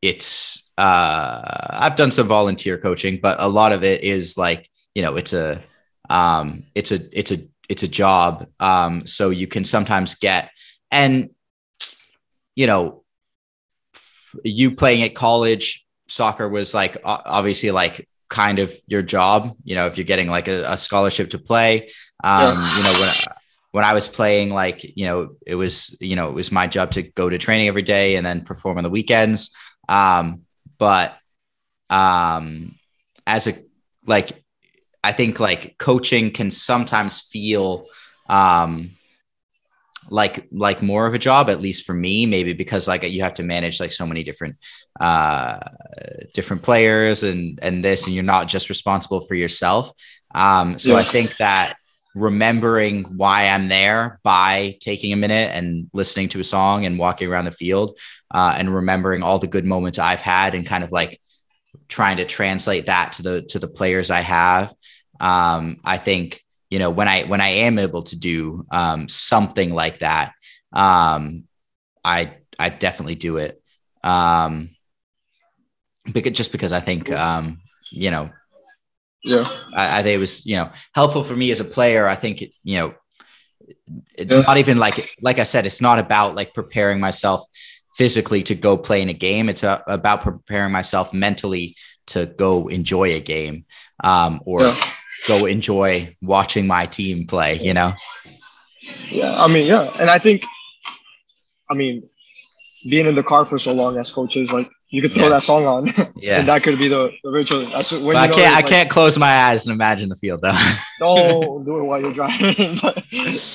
[0.00, 5.02] it's uh i've done some volunteer coaching but a lot of it is like you
[5.02, 5.62] know it's a
[6.10, 8.46] um it's a it's a it's a job.
[8.60, 10.50] Um so you can sometimes get
[10.90, 11.30] and
[12.54, 13.02] you know,
[14.44, 19.54] you playing at college, soccer was like obviously like kind of your job.
[19.62, 21.90] You know, if you're getting like a, a scholarship to play,
[22.24, 23.14] um, you know, when
[23.72, 26.92] when I was playing, like you know, it was you know it was my job
[26.92, 29.54] to go to training every day and then perform on the weekends.
[29.88, 30.42] Um,
[30.78, 31.14] but
[31.90, 32.74] um,
[33.26, 33.54] as a
[34.06, 34.42] like,
[35.04, 37.86] I think like coaching can sometimes feel
[38.28, 38.96] um
[40.12, 43.34] like like more of a job at least for me maybe because like you have
[43.34, 44.56] to manage like so many different
[45.00, 45.58] uh
[46.34, 49.90] different players and and this and you're not just responsible for yourself
[50.34, 50.98] um so yeah.
[50.98, 51.74] i think that
[52.14, 57.28] remembering why i'm there by taking a minute and listening to a song and walking
[57.28, 57.98] around the field
[58.34, 61.18] uh, and remembering all the good moments i've had and kind of like
[61.88, 64.74] trying to translate that to the to the players i have
[65.20, 69.74] um i think you know when i when i am able to do um, something
[69.74, 70.32] like that
[70.72, 71.44] um,
[72.02, 73.62] i i definitely do it.
[74.02, 74.70] Um
[76.10, 77.60] because just because i think um
[77.90, 78.30] you know
[79.22, 79.46] yeah.
[79.74, 82.08] I, I think it was you know helpful for me as a player.
[82.08, 82.94] I think it, you know
[84.14, 84.40] it's yeah.
[84.40, 87.44] not even like like i said it's not about like preparing myself
[87.94, 89.50] physically to go play in a game.
[89.50, 93.66] It's a, about preparing myself mentally to go enjoy a game
[94.02, 94.92] um, or yeah
[95.26, 97.92] go enjoy watching my team play, you know?
[99.10, 99.90] Yeah, I mean, yeah.
[100.00, 100.42] And I think,
[101.70, 102.08] I mean,
[102.88, 105.28] being in the car for so long as coaches, like you could throw yeah.
[105.30, 107.68] that song on, yeah, and that could be the, the ritual.
[107.70, 108.52] That's when I can't.
[108.52, 110.58] I like, can't close my eyes and imagine the field though.
[110.98, 112.98] don't do it while you're driving, but,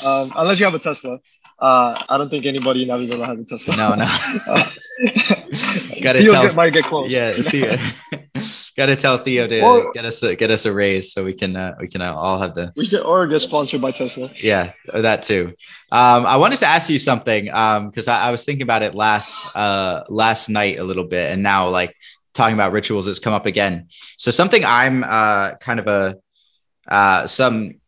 [0.03, 1.19] um, unless you have a Tesla.
[1.59, 3.75] Uh, I don't think anybody in Avigdor has a Tesla.
[3.75, 4.05] No, no.
[4.47, 4.63] uh,
[6.01, 6.45] Gotta tell.
[6.45, 7.09] Get, might get close.
[7.09, 7.33] Yeah,
[8.77, 11.33] Got to tell Theo to well, get us a, get us a raise so we
[11.33, 14.29] can uh, we can uh, all have the we get or get sponsored by Tesla.
[14.35, 15.55] Yeah, that too.
[15.91, 18.93] Um, I wanted to ask you something because um, I, I, was thinking about it
[18.93, 21.95] last uh, last night a little bit, and now like
[22.35, 23.87] talking about rituals has come up again.
[24.17, 26.15] So something I'm uh, kind of a
[26.87, 27.79] uh, some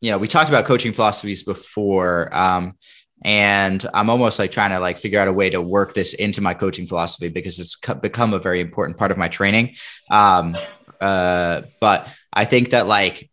[0.00, 2.28] you know we talked about coaching philosophies before.
[2.36, 2.76] Um,
[3.22, 6.40] and i'm almost like trying to like figure out a way to work this into
[6.40, 9.74] my coaching philosophy because it's become a very important part of my training
[10.10, 10.56] um
[11.00, 13.30] uh but i think that like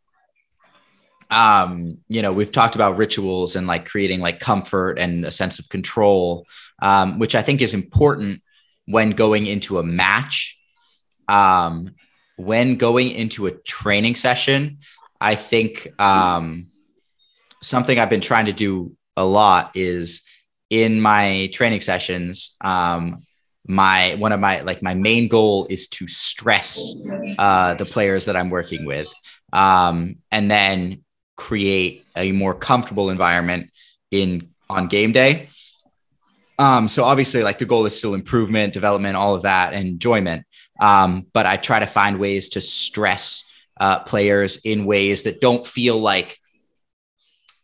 [1.34, 5.60] um, you know, we've talked about rituals and like creating like comfort and a sense
[5.60, 6.46] of control,
[6.80, 8.42] um, which I think is important
[8.86, 10.60] when going into a match.
[11.28, 11.96] Um,
[12.36, 14.80] when going into a training session,
[15.20, 16.68] I think um,
[17.62, 20.24] something I've been trying to do a lot is
[20.70, 22.56] in my training sessions.
[22.62, 23.24] Um,
[23.66, 26.94] my one of my like my main goal is to stress
[27.38, 29.08] uh, the players that I'm working with,
[29.54, 31.04] um, and then
[31.38, 33.72] create a more comfortable environment
[34.12, 35.50] in on game day.
[36.60, 40.46] Um, so obviously, like the goal is still improvement, development, all of that, and enjoyment.
[40.80, 43.50] Um, but I try to find ways to stress
[43.80, 46.40] uh, players in ways that don't feel like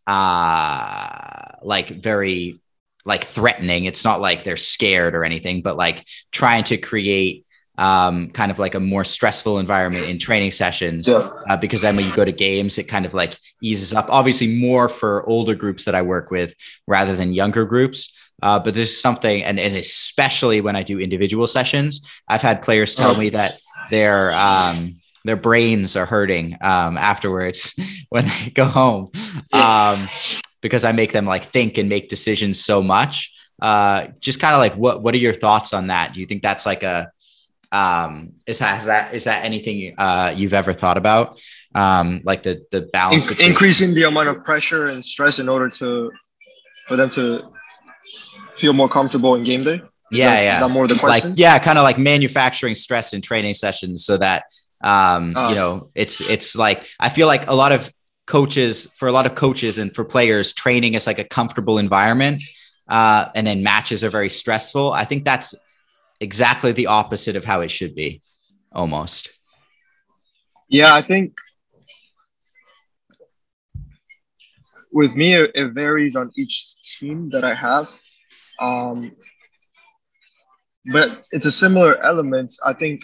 [0.07, 2.59] uh, like very
[3.05, 3.85] like threatening.
[3.85, 7.45] It's not like they're scared or anything, but like trying to create
[7.77, 11.25] um, kind of like a more stressful environment in training sessions yeah.
[11.49, 14.07] uh, because then when you go to games, it kind of like eases up.
[14.09, 16.53] Obviously, more for older groups that I work with
[16.87, 18.13] rather than younger groups.
[18.41, 22.61] Uh, but this is something, and, and, especially when I do individual sessions, I've had
[22.61, 23.55] players tell me that
[23.89, 27.73] their um, their brains are hurting um, afterwards
[28.09, 29.11] when they go home
[29.53, 30.07] um,
[30.61, 33.33] because I make them like think and make decisions so much.
[33.61, 36.13] Uh, just kind of like what what are your thoughts on that?
[36.13, 37.11] Do you think that's like a
[37.71, 41.39] um, is that is that is that anything uh, you've ever thought about?
[41.75, 45.49] Um, like the the balance In- between- increasing the amount of pressure and stress in
[45.49, 46.11] order to
[46.87, 47.51] for them to
[48.55, 49.75] feel more comfortable in game day?
[49.75, 50.53] Is yeah, that, yeah.
[50.55, 51.31] Is that more the question?
[51.31, 54.45] Like, yeah, kind of like manufacturing stress in training sessions so that
[54.81, 57.91] um, uh, you know, it's it's like I feel like a lot of
[58.25, 62.43] coaches for a lot of coaches and for players, training is like a comfortable environment,
[62.87, 64.93] uh, and then matches are very stressful.
[64.93, 65.53] I think that's
[66.19, 68.21] exactly the opposite of how it should be,
[68.71, 69.29] almost.
[70.69, 71.33] Yeah, I think
[74.91, 77.93] with me, it varies on each team that I have.
[78.59, 79.15] Um,
[80.85, 82.55] but it's a similar element.
[82.63, 83.01] I think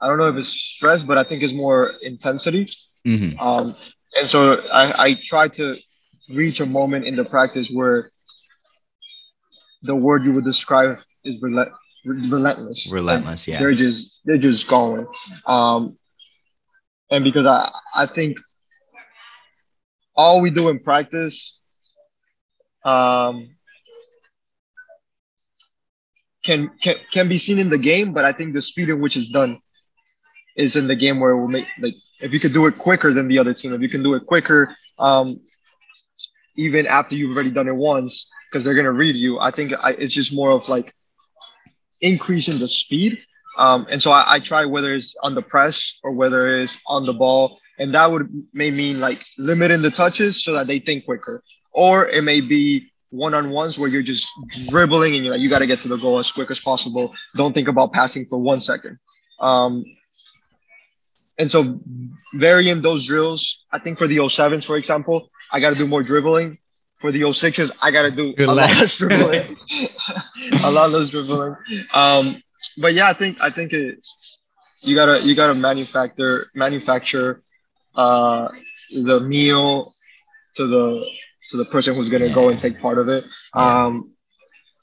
[0.00, 2.68] I don't know if it's stress, but I think it's more intensity.
[3.06, 3.38] Mm-hmm.
[3.40, 3.74] Um,
[4.16, 5.76] and so I, I try to
[6.30, 8.10] reach a moment in the practice where
[9.82, 11.70] the word you would describe is relent,
[12.04, 12.90] relentless.
[12.92, 13.58] Relentless, yeah.
[13.58, 15.06] They're just they're just going.
[15.46, 15.96] Um,
[17.10, 18.38] and because I I think
[20.16, 21.60] all we do in practice
[22.84, 23.50] um,
[26.44, 29.16] can, can can be seen in the game, but I think the speed in which
[29.16, 29.60] it's done
[30.58, 33.14] is in the game where it will make like if you could do it quicker
[33.14, 35.34] than the other team, if you can do it quicker, um,
[36.56, 39.38] even after you've already done it once, because they're gonna read you.
[39.38, 40.92] I think I, it's just more of like
[42.00, 43.20] increasing the speed.
[43.56, 47.06] Um, and so I, I, try whether it's on the press or whether it's on
[47.06, 51.04] the ball, and that would may mean like limiting the touches so that they think
[51.04, 51.42] quicker,
[51.72, 54.28] or it may be one-on-ones where you're just
[54.68, 57.12] dribbling and you're like you got to get to the goal as quick as possible.
[57.36, 58.98] Don't think about passing for one second.
[59.40, 59.82] Um,
[61.38, 61.80] and so
[62.34, 66.02] varying those drills, I think for the 07s, for example, I got to do more
[66.02, 66.58] dribbling.
[66.96, 69.56] For the 06s, I got to do a lot less dribbling.
[70.64, 71.54] a lot less dribbling.
[71.94, 72.42] Um,
[72.76, 74.04] but yeah, I think I think it,
[74.82, 77.42] you gotta you gotta manufacture manufacture
[77.94, 78.48] uh,
[78.90, 79.88] the meal
[80.56, 81.08] to the
[81.50, 82.34] to the person who's gonna yeah.
[82.34, 83.24] go and take part of it.
[83.54, 84.10] Um,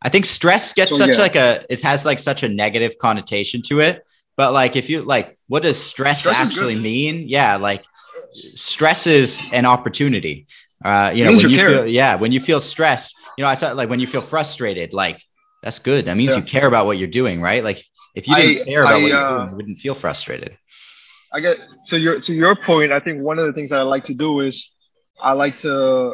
[0.02, 1.22] I think stress gets so, such yeah.
[1.22, 4.05] like a it has like such a negative connotation to it
[4.38, 7.28] but like, if you like, what does stress, stress actually mean?
[7.28, 7.84] Yeah, like
[8.32, 10.48] stress is an opportunity.
[10.84, 13.76] Uh, you know, when you, feel, yeah, when you feel stressed, you know, I thought
[13.76, 15.20] like when you feel frustrated, like
[15.64, 16.06] that's good.
[16.06, 16.40] That means yeah.
[16.40, 17.64] you care about what you're doing, right?
[17.64, 17.82] Like
[18.14, 20.58] if you didn't I, care about I, what you're uh, doing, you wouldn't feel frustrated.
[21.34, 22.92] I get to your to your point.
[22.92, 24.72] I think one of the things that I like to do is
[25.22, 26.14] I like to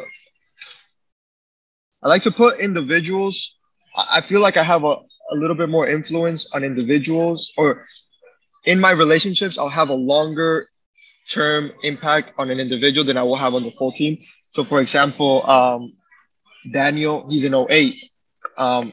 [2.02, 3.56] I like to put individuals.
[3.94, 4.96] I feel like I have a,
[5.30, 7.84] a little bit more influence on individuals or
[8.64, 10.68] in my relationships, I'll have a longer
[11.28, 14.18] term impact on an individual than I will have on the full team.
[14.52, 15.94] So, for example, um,
[16.70, 17.96] Daniel, he's in 08,
[18.58, 18.92] um,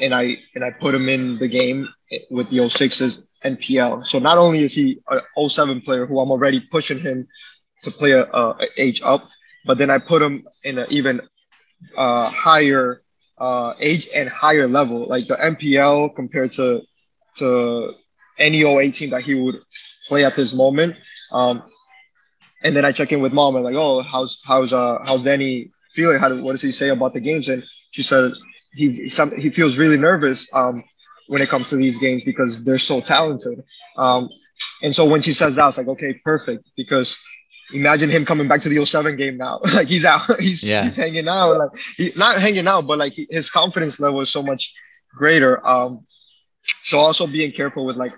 [0.00, 1.88] and I and I put him in the game
[2.30, 4.06] with the 06's NPL.
[4.06, 7.28] So not only is he a 07 player who I'm already pushing him
[7.82, 9.28] to play a, a age up,
[9.64, 11.20] but then I put him in an even
[11.96, 13.00] uh, higher
[13.38, 16.82] uh, age and higher level, like the NPL compared to
[17.36, 17.94] to
[18.42, 19.56] any 08 team that he would
[20.08, 21.00] play at this moment.
[21.30, 21.62] Um,
[22.62, 25.70] and then I check in with mom and like, oh, how's how's uh how's Danny
[25.90, 26.18] feeling?
[26.18, 27.48] How what does he say about the games?
[27.48, 28.32] And she said
[28.74, 30.84] he some, he feels really nervous um,
[31.28, 33.62] when it comes to these games because they're so talented.
[33.96, 34.28] Um,
[34.82, 37.18] and so when she says that, I was like, okay, perfect, because
[37.72, 39.60] imagine him coming back to the 07 game now.
[39.74, 40.84] like he's out, he's Yeah.
[40.84, 44.30] he's hanging out, like he not hanging out, but like he, his confidence level is
[44.30, 44.72] so much
[45.16, 45.66] greater.
[45.66, 46.06] Um,
[46.82, 48.12] so also being careful with like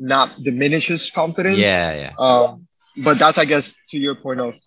[0.00, 1.58] not diminishes confidence.
[1.58, 2.12] Yeah, yeah.
[2.18, 2.66] Um,
[2.98, 4.58] but that's I guess to your point of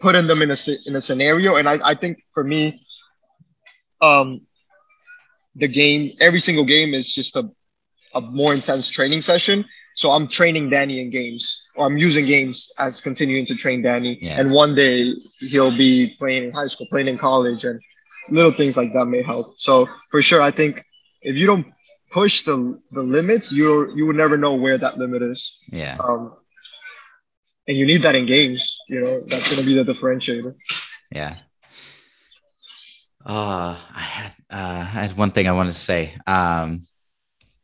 [0.00, 0.56] putting them in a
[0.86, 2.78] in a scenario, and I I think for me,
[4.00, 4.40] um,
[5.54, 7.48] the game every single game is just a
[8.14, 9.64] a more intense training session.
[9.96, 14.18] So I'm training Danny in games, or I'm using games as continuing to train Danny.
[14.20, 14.40] Yeah.
[14.40, 17.80] And one day he'll be playing in high school, playing in college, and
[18.28, 19.58] little things like that may help.
[19.58, 20.82] So for sure, I think
[21.22, 21.66] if you don't
[22.14, 25.58] push the the limits, you you would never know where that limit is.
[25.68, 25.96] Yeah.
[25.98, 26.32] Um,
[27.66, 28.78] and you need that in games.
[28.88, 30.54] You know, that's going to be the differentiator.
[31.10, 31.36] Yeah.
[33.26, 36.16] Uh, I had uh, I had one thing I wanted to say.
[36.26, 36.86] Um,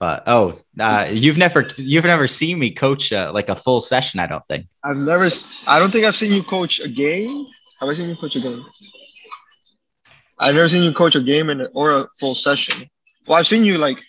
[0.00, 4.18] but oh, uh, you've never you've never seen me coach uh, like a full session.
[4.18, 4.66] I don't think.
[4.82, 5.28] I've never.
[5.68, 7.46] I don't think I've seen you coach a game.
[7.78, 8.64] Have I seen you coach a game?
[10.38, 12.88] I've never seen you coach a game in, or a full session.
[13.26, 14.00] Well, I've seen you like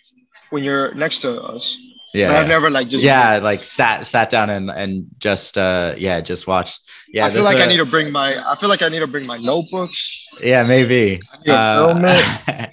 [0.52, 1.76] when you're next to us,
[2.14, 3.02] but I've never like just.
[3.02, 6.78] Yeah, like sat sat down and and just uh yeah just watch.
[7.12, 8.28] Yeah, I feel like I a- need to bring my.
[8.50, 10.26] I feel like I need to bring my notebooks.
[10.40, 11.20] Yeah, maybe.
[11.32, 12.70] I need to film it.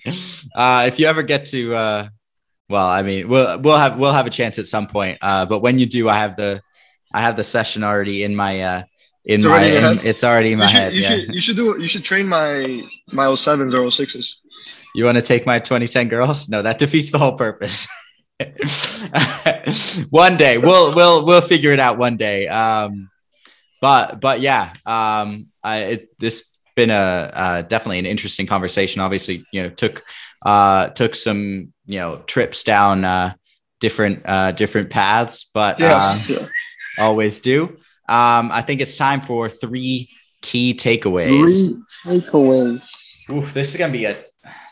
[0.55, 2.07] Uh, uh, if you ever get to, uh,
[2.69, 5.17] well, I mean, we'll we'll have we'll have a chance at some point.
[5.21, 6.61] Uh, but when you do, I have the
[7.13, 8.83] I have the session already in my uh,
[9.25, 10.05] in It's my already in your in- head?
[10.07, 10.93] it's already in my You should, head.
[10.95, 11.09] you yeah.
[11.09, 11.35] should.
[11.35, 11.65] You should do.
[11.81, 14.35] You should train my my 07s or 06s.
[14.95, 16.49] You want to take my 2010 girls?
[16.49, 17.87] No, that defeats the whole purpose.
[20.09, 22.47] one day we'll we'll we'll figure it out one day.
[22.47, 23.09] Um,
[23.81, 26.93] but but yeah, um, I it, this been a
[27.33, 29.01] uh, definitely an interesting conversation.
[29.01, 30.03] Obviously, you know, took
[30.45, 33.33] uh took some you know trips down uh
[33.79, 35.95] different uh different paths, but Yeah.
[35.95, 36.47] uh, yeah.
[36.99, 37.77] always do.
[38.07, 40.09] Um, I think it's time for three
[40.41, 41.67] key takeaways.
[42.03, 42.87] Three takeaways.
[43.31, 44.23] Oof, this is gonna be a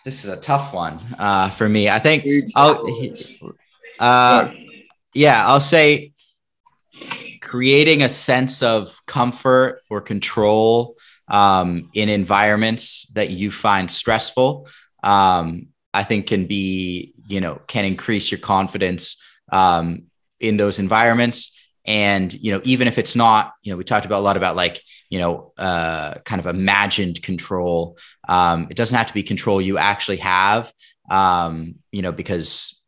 [0.08, 1.90] this is a tough one uh, for me.
[1.90, 2.88] I think I'll
[4.00, 4.54] uh,
[5.14, 6.14] yeah, I'll say
[7.42, 10.96] creating a sense of comfort or control
[11.28, 14.70] um, in environments that you find stressful.
[15.04, 20.04] Um, I think can be you know can increase your confidence um,
[20.40, 21.54] in those environments.
[21.88, 24.56] And you know, even if it's not, you know, we talked about a lot about
[24.56, 27.98] like you know, uh, kind of imagined control.
[28.28, 30.72] Um, it doesn't have to be control you actually have,
[31.10, 32.82] um, you know, because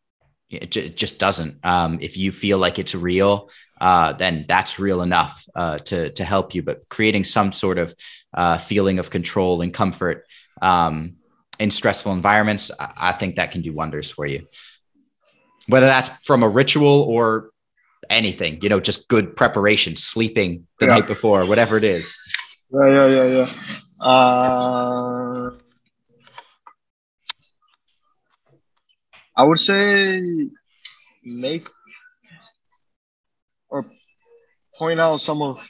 [0.50, 1.60] it, ju- it just doesn't.
[1.64, 6.24] Um, if you feel like it's real, uh, then that's real enough uh, to to
[6.26, 6.62] help you.
[6.62, 7.96] But creating some sort of
[8.34, 10.26] uh, feeling of control and comfort
[10.62, 11.16] um,
[11.60, 14.48] in stressful environments, I, I think that can do wonders for you.
[15.68, 17.52] Whether that's from a ritual or
[18.10, 20.96] anything, you know, just good preparation, sleeping the Yeah.
[20.96, 22.18] night before, whatever it is.
[22.72, 24.06] Yeah, yeah, yeah, yeah.
[24.06, 25.52] Uh,
[29.36, 30.22] I would say
[31.24, 31.68] make
[33.70, 33.86] or
[34.78, 35.66] point out some of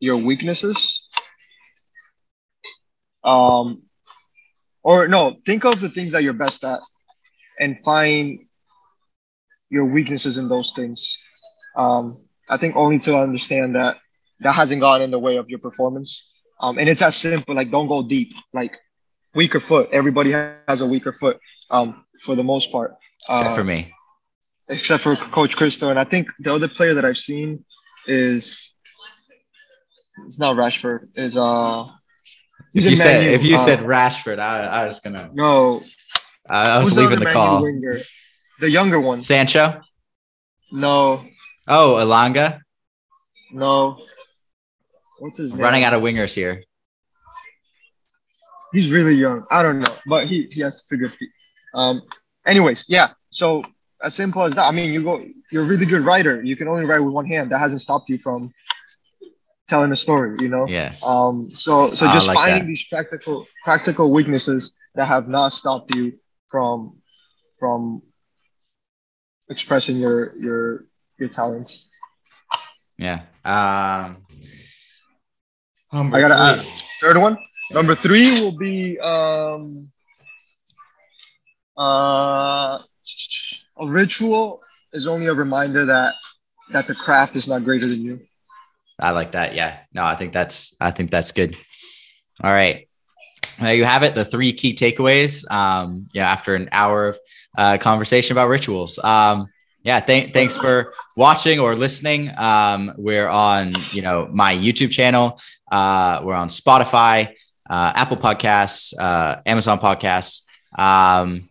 [0.00, 1.06] your weaknesses.
[3.24, 3.82] Um,
[4.82, 6.80] or no, think of the things that you're best at
[7.58, 8.38] and find
[9.70, 11.22] your weaknesses in those things.
[11.78, 12.04] Um,
[12.50, 13.94] I think only to understand that
[14.40, 16.10] that hasn't gone in the way of your performance.
[16.60, 18.74] Um, and it's that simple, like don't go deep, like
[19.34, 19.88] weaker foot.
[19.92, 21.38] Everybody has a weaker foot,
[21.70, 22.90] um, for the most part.
[23.28, 23.78] Except Uh, for me.
[24.68, 25.88] except for Coach Christo.
[25.90, 27.64] And I think the other player that I've seen
[28.06, 28.74] is
[30.26, 31.00] it's not Rashford.
[31.14, 31.84] Is uh
[32.74, 33.30] If you said U.
[33.38, 35.82] if you Uh, said Rashford, I, I was gonna no,
[36.48, 37.62] I, I was leaving other the call.
[37.62, 38.00] winger?
[38.60, 39.22] The younger one.
[39.22, 39.80] Sancho.
[40.72, 41.24] No,
[41.68, 42.60] Oh, Elanga
[43.52, 43.98] no.
[45.18, 45.62] What's his name?
[45.62, 46.62] running out of wingers here.
[48.72, 49.46] He's really young.
[49.50, 51.30] I don't know, but he he has figure feet.
[51.74, 52.02] Um.
[52.46, 53.10] Anyways, yeah.
[53.30, 53.64] So
[54.02, 54.66] as simple as that.
[54.66, 55.24] I mean, you go.
[55.50, 56.42] You're a really good writer.
[56.42, 57.50] You can only write with one hand.
[57.50, 58.52] That hasn't stopped you from
[59.66, 60.36] telling a story.
[60.40, 60.68] You know.
[60.68, 60.94] Yeah.
[61.04, 62.66] Um, so so just like finding that.
[62.66, 66.98] these practical practical weaknesses that have not stopped you from
[67.58, 68.02] from
[69.48, 70.87] expressing your your
[71.18, 71.90] your talents.
[72.96, 73.22] Yeah.
[73.44, 74.22] Um,
[75.92, 76.64] number I got a.
[77.00, 77.38] Third one,
[77.70, 79.88] number three will be um
[81.76, 82.78] uh
[83.80, 84.60] a ritual
[84.92, 86.14] is only a reminder that
[86.72, 88.20] that the craft is not greater than you.
[88.98, 89.54] I like that.
[89.54, 89.78] Yeah.
[89.92, 91.56] No, I think that's I think that's good.
[92.42, 92.88] All right.
[93.60, 94.14] There you have it.
[94.14, 95.48] The three key takeaways.
[95.50, 97.18] Um, yeah, after an hour of
[97.56, 98.98] uh, conversation about rituals.
[98.98, 99.46] Um,
[99.82, 102.30] yeah, th- thanks for watching or listening.
[102.36, 105.40] Um, we're on, you know, my YouTube channel.
[105.70, 107.34] Uh, we're on Spotify,
[107.68, 110.42] uh, Apple Podcasts, uh, Amazon Podcasts,
[110.76, 111.48] um,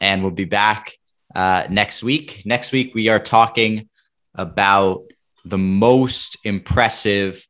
[0.00, 0.92] and we'll be back
[1.34, 2.42] uh, next week.
[2.44, 3.88] Next week we are talking
[4.34, 5.04] about
[5.44, 7.44] the most impressive,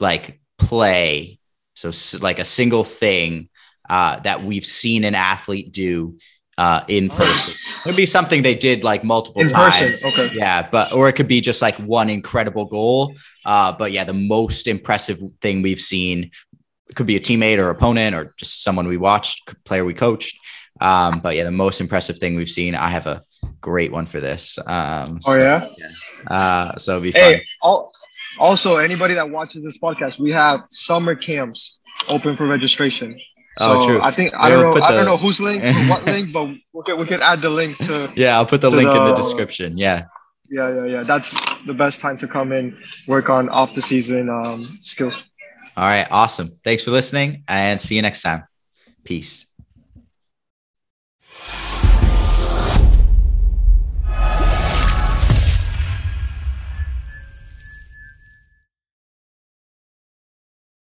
[0.00, 1.38] like play.
[1.74, 3.50] So like a single thing
[3.88, 6.18] uh, that we've seen an athlete do
[6.58, 7.54] uh, in person.
[7.54, 9.78] It would be something they did like multiple In times.
[9.78, 10.30] person, okay.
[10.34, 13.14] Yeah, but or it could be just like one incredible goal.
[13.46, 16.30] Uh, but yeah, the most impressive thing we've seen
[16.94, 20.36] could be a teammate or opponent or just someone we watched, player we coached.
[20.80, 22.74] Um, but yeah, the most impressive thing we've seen.
[22.74, 23.22] I have a
[23.60, 24.58] great one for this.
[24.66, 25.68] Um, Oh so, yeah.
[26.26, 27.10] uh, so be.
[27.12, 27.90] Hey, al-
[28.40, 31.78] also anybody that watches this podcast, we have summer camps
[32.08, 33.18] open for registration.
[33.60, 34.00] Oh, true.
[34.00, 36.98] I think I don't know I don't know whose link, what link, but we can,
[36.98, 39.76] we can add the link to Yeah, I'll put the link in the the- description.
[39.76, 40.04] Yeah.
[40.48, 41.02] yeah yeah yeah.
[41.02, 41.34] That's
[41.64, 45.24] the best time to come in work on off the season um, skills.
[45.76, 46.06] All right.
[46.10, 46.52] Awesome.
[46.64, 48.44] Thanks for listening and see you next time.
[49.04, 49.47] Peace.